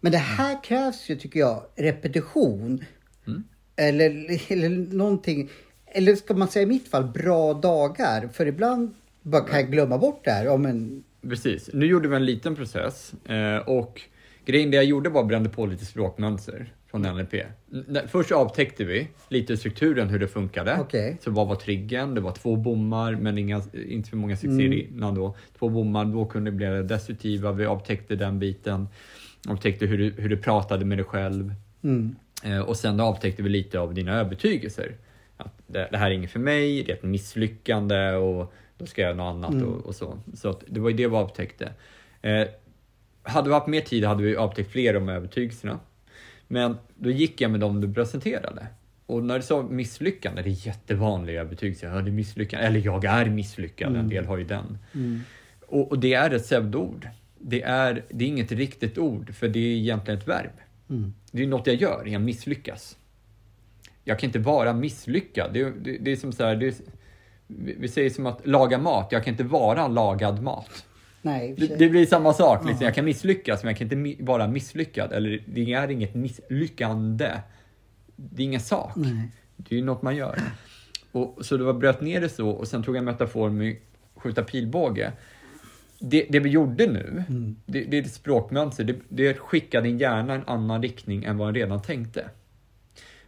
[0.00, 2.84] Men det här krävs ju tycker jag repetition.
[3.76, 5.50] Eller, eller någonting.
[5.96, 8.28] Eller ska man säga i mitt fall bra dagar.
[8.32, 10.44] För ibland bara kan jag glömma bort det här.
[10.44, 11.70] Ja, men, Precis.
[11.72, 14.02] Nu gjorde vi en liten process eh, och
[14.44, 17.34] grejen det jag gjorde var att brände på lite språkmönster från NLP.
[18.08, 20.78] Först avtäckte vi lite strukturen, hur det funkade.
[20.80, 21.18] Okej.
[21.20, 22.14] Så vad var triggern?
[22.14, 25.36] Det var två bommar, men inga, inte för många succéer innan då.
[25.58, 27.52] Två bommar, då kunde det bli det destruktiva.
[27.52, 28.88] Vi avtäckte den biten.
[29.48, 31.54] Avtäckte hur du, hur du pratade med dig själv.
[31.84, 34.94] mm, Eh, och sen avtäckte vi lite av dina övertygelser.
[35.36, 39.02] Att det, det här är inget för mig, det är ett misslyckande och då ska
[39.02, 40.18] jag göra något annat och, och så.
[40.34, 41.72] Så att det var ju det vi avtäckte.
[42.22, 42.46] Eh,
[43.22, 45.80] hade vi haft mer tid hade vi avtäckt fler av övertygelserna.
[46.48, 48.66] Men då gick jag med dem du presenterade.
[49.06, 51.88] Och när du sa misslyckande, det är jättevanliga övertygelser.
[51.88, 52.66] Ja, det är misslyckande.
[52.66, 54.78] Eller jag är misslyckad, en del har ju den.
[55.66, 57.08] Och, och det är ett pseudoord.
[57.38, 60.50] Det är, det är inget riktigt ord, för det är egentligen ett verb.
[61.30, 62.96] Det är något jag gör, jag misslyckas.
[64.08, 65.50] Jag kan inte vara misslyckad.
[65.52, 66.74] Det, det, det är som så här, är,
[67.46, 70.84] vi, säger som att laga mat, jag kan inte vara lagad mat.
[71.22, 72.84] Nej, i Det, det blir samma sak, liksom.
[72.84, 75.12] jag kan misslyckas men jag kan inte mi- vara misslyckad.
[75.12, 77.30] Eller det är inget misslyckande.
[78.16, 78.92] Det är ingen sak.
[78.96, 79.28] Nej.
[79.56, 80.38] Det är ju något man gör.
[81.12, 83.76] Och, så det var bröt ner det så och sen tog jag en metafor med
[84.16, 85.12] skjuta pilbåge.
[85.98, 87.56] Det, det vi gjorde nu, Mm.
[87.66, 88.84] det, det är ett språkmönster.
[88.84, 92.28] Det, det skickar din hjärna en annan riktning än vad den redan tänkte.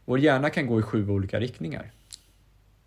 [0.09, 1.91] Vår hjärna kan gå i sju olika riktningar.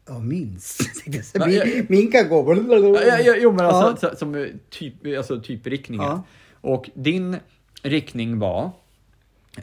[0.07, 0.81] Ja, minst.
[1.33, 1.83] Ja, min, ja.
[1.89, 2.53] min kan gå...
[2.55, 3.71] Ja, ja, ja, jo, men Ja.
[3.83, 6.05] alltså, så- som eh, typ, alltså typriktningen.
[6.05, 6.23] Ja.
[6.61, 7.37] Och din
[7.83, 8.71] riktning var,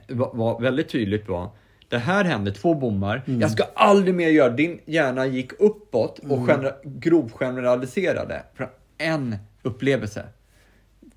[0.09, 1.51] var, väldigt tydligt var,
[1.89, 3.41] det här hände, två bommar, Mm.
[3.41, 10.27] jag ska aldrig mer göra Din hjärna gick uppåt och gener, grovgeneraliserade från en upplevelse.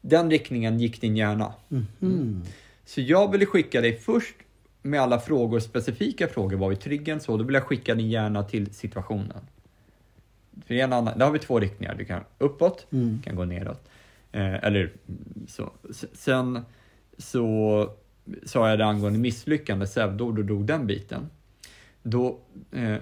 [0.01, 1.53] Den riktningen gick din hjärna.
[2.01, 2.41] Mm.
[2.85, 4.35] Så jag ville skicka dig först
[4.81, 7.37] med alla frågor, specifika frågor, vad är triggern så?
[7.37, 9.47] Då vill jag skicka din hjärna till situationen.
[10.65, 13.21] För en annan, där har vi två riktningar, du kan uppåt, Mm.
[13.21, 13.89] kan gå neråt.
[14.31, 14.93] Eh, eller
[15.47, 15.71] så.
[16.13, 16.59] Sen
[17.17, 17.89] så
[18.45, 21.29] sa jag det angående misslyckande, pseudoord och drog den biten.
[22.03, 22.39] Då,
[22.71, 22.95] eh,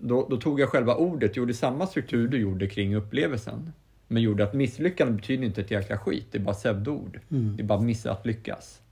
[0.00, 3.72] då, då tog jag själva ordet, gjorde samma struktur du gjorde kring upplevelsen.
[4.08, 7.20] Men gjorde att misslyckande betyder inte ett jäkla skit, det är bara pseudoord.
[7.30, 7.56] Mm.
[7.56, 8.82] Det är bara missa att lyckas.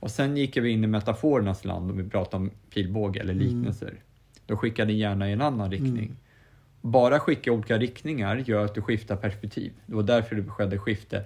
[0.00, 3.94] Och sen gick vi in i metaforernas land och vi pratade om pilbåge eller liknelser.
[4.46, 6.16] Då skickade din hjärna i en annan riktning.
[6.80, 9.72] Bara skicka olika riktningar gör att du skiftar perspektiv.
[9.86, 11.24] Det var därför det skedde skifte.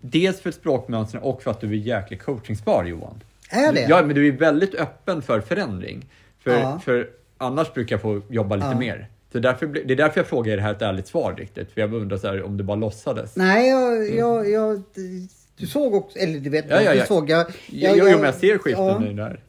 [0.00, 3.22] Dels för språkmönstren och för att du är jäkligt coachingbar Johan.
[3.50, 3.86] Är det?
[3.88, 6.04] Ja, men du är väldigt öppen för förändring.
[6.38, 6.78] För, Ja.
[6.84, 8.78] för annars brukar jag få jobba lite Ja.
[8.78, 9.08] mer.
[9.32, 11.72] Så därför, det är därför jag frågar det här ett ärligt svar riktigt.
[11.72, 13.36] För jag undrar så här, om det bara låtsades.
[13.36, 14.82] Nej, jag, jag, jag...
[15.60, 16.18] Du såg också...
[16.18, 17.06] Eller du vet, Ja, ja, du ja.
[17.06, 17.30] såg...
[17.30, 18.98] Jag, Jag, jag, jag, jag ser skiften ja.
[18.98, 19.40] det där.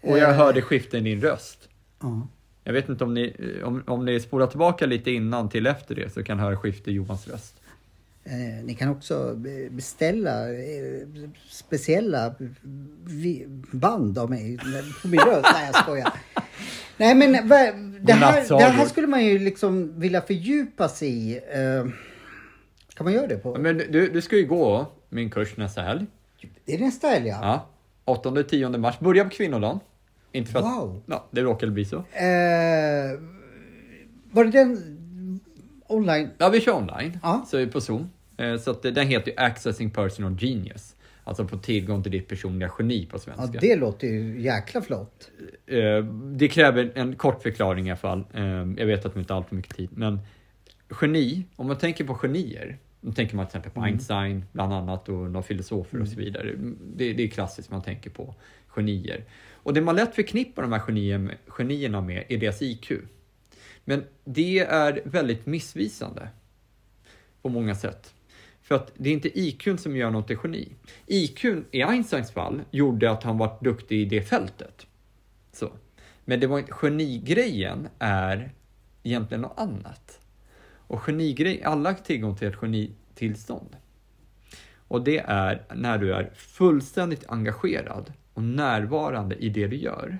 [0.00, 0.36] Och jag Eh.
[0.36, 1.68] hörde skiften i din röst.
[2.02, 2.28] Ja.
[2.64, 3.34] Jag vet inte om ni,
[3.64, 6.94] om, om ni spolar tillbaka lite innan till efter det så kan höra skifte i
[6.94, 7.54] Johans röst.
[8.24, 12.34] Eh, ni kan också be- beställa eh, speciella
[13.70, 14.58] band av mig
[15.02, 15.48] på min röst.
[15.54, 16.12] Nej, jag skojar.
[16.96, 21.36] Nej, men va- det här, det här skulle man ju liksom vilja fördjupa sig i.
[21.36, 21.86] Eh,
[22.94, 23.58] kan man göra det på?
[23.58, 26.06] Men du, du ska ju gå min kurs nästa helg.
[26.64, 27.38] Det är nästa helg, ja.
[28.04, 28.14] Ja.
[28.14, 28.98] 8-10 mars.
[29.00, 29.80] Börja på kvinnodagen.
[30.32, 31.02] Inte för att, Wow.
[31.06, 31.96] ja, det råkade bli så.
[31.96, 33.20] Eh,
[34.32, 35.40] var det den
[35.86, 36.28] online?
[36.38, 37.18] Ja, vi kör online.
[37.22, 37.44] Ja.
[37.50, 38.10] Så är vi på Zoom.
[38.36, 40.94] Eh, Så att den heter ju Accessing Personal Genius.
[41.24, 43.58] Alltså få tillgång till ditt personliga geni på Ja, svenska.
[43.60, 45.30] det låter ju jäkla flott.
[45.66, 46.04] Eh,
[46.36, 48.24] det kräver en kort förklaring i alla fall.
[48.34, 48.44] Eh,
[48.76, 49.88] jag vet att det inte har allt för mycket tid.
[49.92, 50.20] Men
[51.00, 52.78] geni, om man tänker på genier.
[53.00, 56.54] Då tänker man till exempel på Einstein bland annat och några filosofer och så vidare.
[56.96, 58.34] Det, det är klassiskt man tänker på
[58.66, 59.24] genier.
[59.52, 62.92] Och det man lätt förknippar de här genier, genierna med är deras IQ.
[63.84, 66.28] Men det är väldigt missvisande
[67.42, 68.14] på många sätt.
[68.62, 70.72] För att det är inte IQ som gör något till geni.
[71.06, 74.86] IQ i Einsteins fall gjorde att han var duktig i det fältet.
[75.52, 75.72] Så.
[76.24, 78.52] Men det var inte, genigrejen är
[79.02, 80.17] egentligen något annat.
[80.88, 83.76] Och genigrej, alla har tillgång till ett genitillstånd.
[84.88, 90.18] Och det är när du är fullständigt engagerad och närvarande i det du gör.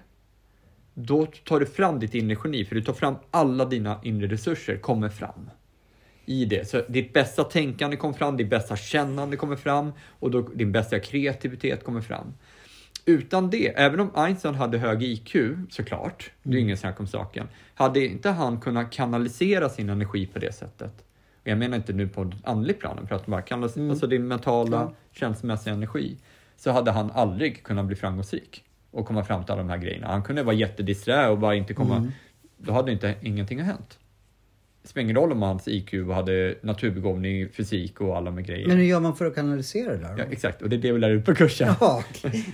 [0.95, 4.77] Då tar du fram ditt inre geni, för du tar fram alla dina inre resurser,
[4.77, 5.51] kommer fram
[6.29, 6.69] i det.
[6.69, 10.99] Så ditt bästa tänkande kommer fram, ditt bästa kännande kommer fram och då din bästa
[10.99, 12.35] kreativitet kommer fram.
[13.09, 15.37] Utan det, även om Einstein hade hög IQ
[15.71, 20.39] såklart, det är ingen snack om saken, hade inte han kunnat kanalisera sin energi på
[20.39, 20.93] det sättet.
[21.43, 24.77] Och jag menar inte nu på ett andligt plan, att bara kanalisera, alltså din mentala,
[24.77, 24.93] Ja.
[25.13, 26.17] känslomässiga energi,
[26.57, 30.07] så hade han aldrig kunnat bli framgångsrik och komma fram till alla de här grejerna.
[30.07, 32.13] Han kunde vara jättedisträ och bara inte komma,
[32.57, 33.99] då hade inte ingenting hänt.
[34.85, 38.69] Spelar ingen roll om hans IQ hade naturbegåvning, fysik och alla de här grejerna.
[38.69, 40.15] Men hur gör man för att kanalisera det där?
[40.19, 41.75] Ja, exakt, och det är det vi lär ut på kursen.
[41.81, 42.05] Ja,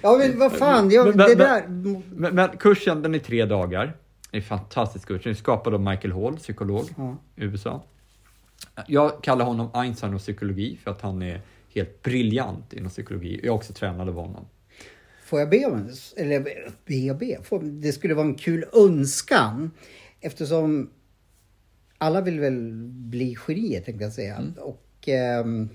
[0.03, 0.91] ja men vad fan.
[0.91, 1.69] Jag, Men- det där...
[1.69, 3.97] Men, men kursen den är tre dagar.
[4.31, 5.23] Det är en fantastisk kurs.
[5.23, 7.17] Den är skapad av Michael Hall, psykolog Ja.
[7.37, 7.85] i USA.
[8.87, 11.41] Jag kallar honom Einstein och psykologi för att han är
[11.75, 13.37] helt briljant inom psykologi.
[13.37, 14.45] Jag är också tränad av honom.
[15.25, 16.41] Får jag be om en, eller
[16.87, 17.39] be och be?
[17.43, 19.71] Får, det skulle vara en kul önskan
[20.21, 20.91] eftersom
[21.99, 24.37] alla vill väl bli genier tänkte jag säga.
[24.37, 24.53] Mm.
[24.59, 25.69] Och ehm,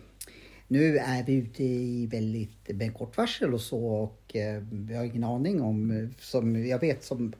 [0.67, 5.03] nu är vi ute i väldigt med kort varsel och så och eh, vi har
[5.03, 7.33] ingen aning om, eh, som jag vet som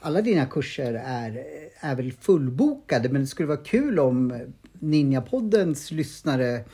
[0.00, 1.44] alla dina kurser är,
[1.80, 4.40] är väl fullbokade men det skulle vara kul om
[4.72, 6.64] Ninjapoddens lyssnare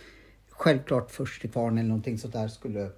[0.51, 2.90] självklart först till kvarn eller någonting sånt där skulle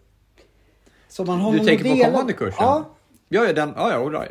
[1.08, 2.56] så man har Du tänker på kommande kursen?
[2.60, 2.94] Ja,
[3.32, 4.30] Ja, den, ja, ja, all right.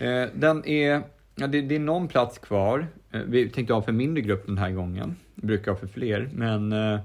[0.00, 1.02] eh, eh, den är,
[1.34, 2.86] ja, det, det är någon plats kvar.
[3.16, 5.16] Eh, Vi tänkte ha för mindre grupp den här gången.
[5.34, 7.00] Vi brukar ha för fler, men eh,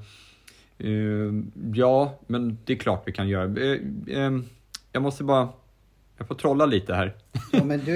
[1.74, 3.44] ja, men det är klart vi kan göra.
[3.44, 3.78] Eh,
[4.26, 4.32] eh,
[4.92, 5.50] jag måste bara,
[6.18, 7.16] jag får trolla lite här.
[7.52, 7.94] Ja, men du,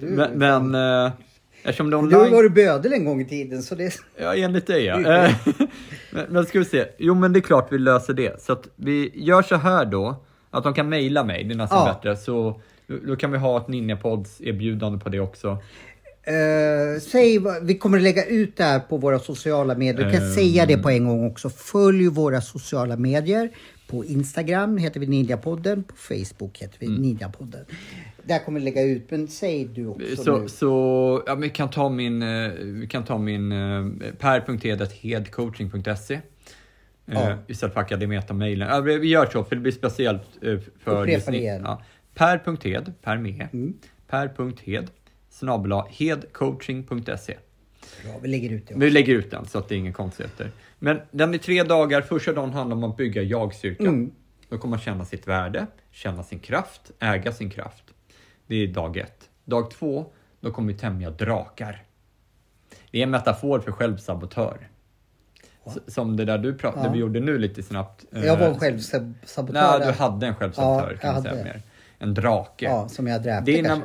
[0.00, 0.74] du, Men, men
[1.06, 1.12] eh,
[1.62, 2.34] eftersom det är du har online...
[2.34, 3.94] varit bödel en gång i tiden så det...
[4.20, 4.98] Ja, enligt dig ja.
[6.10, 6.84] Men, men ska vi se.
[6.98, 8.42] Jo, men det är klart vi löser det.
[8.42, 11.86] Så att vi gör så här då, att de kan mejla mig, det är nästan
[11.86, 11.94] Ja.
[11.94, 12.16] bättre.
[12.16, 15.58] Så då, då kan vi ha ett Ninjapods erbjudande på det också.
[16.28, 20.04] Eh, säg, vi kommer att lägga ut det här på våra sociala medier.
[20.06, 21.50] Du kan säga det på en gång också.
[21.50, 23.50] Följ våra sociala medier.
[23.86, 25.84] På Instagram heter vi Ninjapodden.
[25.84, 27.64] På Facebook heter vi Ninjapodden.
[28.22, 30.48] Där kommer vi lägga ut, men säg du också Så, nu.
[30.48, 33.86] så ja, vi kan ta min, eh, vi kan ta min eh,
[34.18, 36.20] per.hedheadcoaching.se eh,
[37.04, 37.38] Ja.
[37.46, 38.68] istället för akademeta-mailen.
[38.68, 41.62] Ja, vi gör så, för det blir speciellt eh, för Upprepa det igen.
[41.64, 41.82] Ja.
[42.14, 43.74] Per.hed, per med, Mm.
[44.08, 44.90] per.hed,
[45.88, 47.36] hedcoaching.se.
[48.04, 48.80] Bra, vi lägger ut det också.
[48.84, 50.50] Vi lägger ut den så att det är inga konstigheter.
[50.78, 52.02] Men den är tre dagar.
[52.02, 53.82] Första dagen handlar om att bygga jag-styrka.
[53.82, 54.10] Mm.
[54.48, 57.84] Då kommer man känna sitt värde, känna sin kraft, äga sin kraft.
[58.46, 59.28] Det är dag ett.
[59.44, 60.06] Dag två,
[60.40, 61.82] då kommer vi tämja drakar.
[62.90, 64.68] Det är en metafor för självsabotör.
[65.86, 66.92] Som det där du pratade, Ja.
[66.92, 68.04] vi gjorde nu lite snabbt.
[68.10, 69.78] Jag var en Eh, självsabotör.
[69.78, 71.62] Nej, du hade en självsabotör Ja, kan man säga mer.
[71.98, 72.64] En drake.
[72.64, 73.80] Ja, som jag dräpte när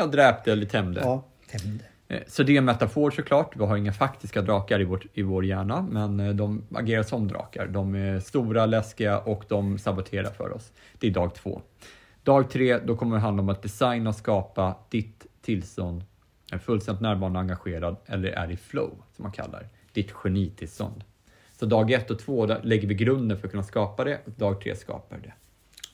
[0.00, 1.00] jag dräpte eller tämjde.
[1.00, 1.84] Ja, tämjde.
[2.08, 3.56] Eh, Så det är en metafor såklart.
[3.56, 7.28] Vi har inga faktiska drakar i, vårt, i vår hjärna, men eh, de agerar som
[7.28, 7.66] drakar.
[7.66, 10.72] De är stora, läskiga och de saboterar för oss.
[10.98, 11.62] Det är dag två.
[12.22, 16.04] Dag tre, då kommer det handla om att designa och skapa ditt tillstånd,
[16.52, 21.04] är fullständigt närvarande och engagerad, eller är i flow, som man kallar ditt genitillstånd.
[21.58, 24.32] Så dag ett och två, där lägger vi grunden för att kunna skapa det, och
[24.32, 25.32] dag tre skapar det.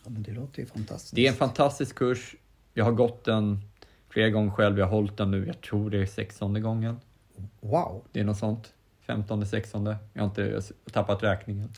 [0.05, 1.15] Ja, men det låter ju fantastiskt.
[1.15, 2.35] Det är en fantastisk kurs.
[2.75, 3.61] Jag har gått den
[4.17, 4.79] flera gånger själv.
[4.79, 6.97] Jag har hållit den nu, jag tror det är sextonde gången.
[7.61, 8.05] Wow.
[8.12, 8.73] Det är något sånt.
[9.07, 9.97] Femtonde, sextonde.
[10.12, 10.61] Jag har inte
[10.93, 11.69] tappat räkningen.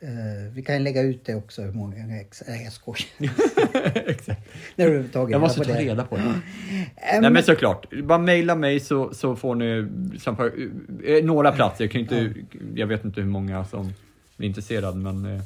[0.00, 1.96] Eh, vi kan lägga ut det också hur många.
[2.06, 2.28] Nej,
[2.64, 3.08] jag skojar.
[4.10, 4.40] Exakt.
[4.76, 5.78] När du överhuvudtaget Jag måste ta det.
[5.78, 6.22] reda på det.
[6.22, 9.88] Ehm, Nej men såklart, bara mejla mig så, så får ni
[11.04, 11.84] eh, några platser.
[11.84, 12.34] Jag, kan inte,
[12.74, 13.92] jag vet inte hur många som
[14.44, 15.40] är intresserade men eh,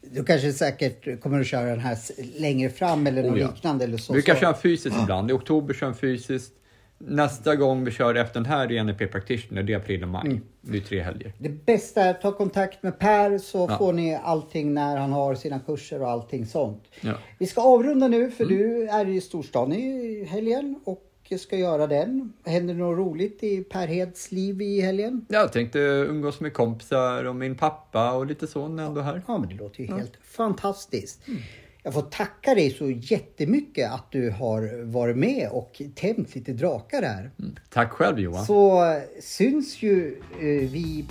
[0.00, 1.98] Du kanske säkert kommer att köra den här
[2.40, 3.50] längre fram eller något Oh, ja.
[3.54, 4.12] liknande eller så.
[4.12, 4.40] vi brukar så.
[4.40, 5.30] köra fysiskt ibland.
[5.30, 6.52] I oktober kör vi fysiskt.
[7.00, 10.26] Nästa gång vi kör efter den här är NLP Practitioner, det är april och maj.
[10.26, 10.40] Mm.
[10.60, 11.32] Det är tre helger.
[11.38, 13.78] Det bästa är att ta kontakt med Per så Ja.
[13.78, 16.84] får ni allting när han har sina kurser och allting sånt.
[17.00, 17.12] Ja.
[17.38, 18.30] Vi ska avrunda nu Mm.
[18.32, 21.02] för du är i storstan i helgen och
[21.36, 22.32] ska göra den.
[22.44, 25.26] Händer det något roligt i Per Heds liv i helgen?
[25.28, 29.04] Jag tänkte umgås med kompisar och min pappa och lite så när jag ändå är
[29.04, 29.22] här.
[29.26, 31.28] Ja, men det låter ju helt fantastiskt.
[31.28, 31.40] Mm.
[31.82, 37.02] Jag får tacka dig så jättemycket att du har varit med och tämt lite drakar
[37.02, 37.30] här.
[37.70, 38.46] Tack själv Johan.
[38.46, 41.04] Så eh, syns ju eh, vi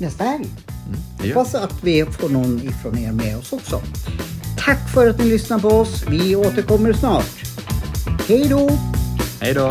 [0.00, 0.46] nästa helg.
[1.22, 3.80] gör Hoppas att vi får någon ifrån er med oss också.
[4.58, 6.04] Tack för att ni lyssnar på oss.
[6.08, 7.42] Vi återkommer snart.
[8.28, 8.97] Hej då!
[9.40, 9.70] Hej då!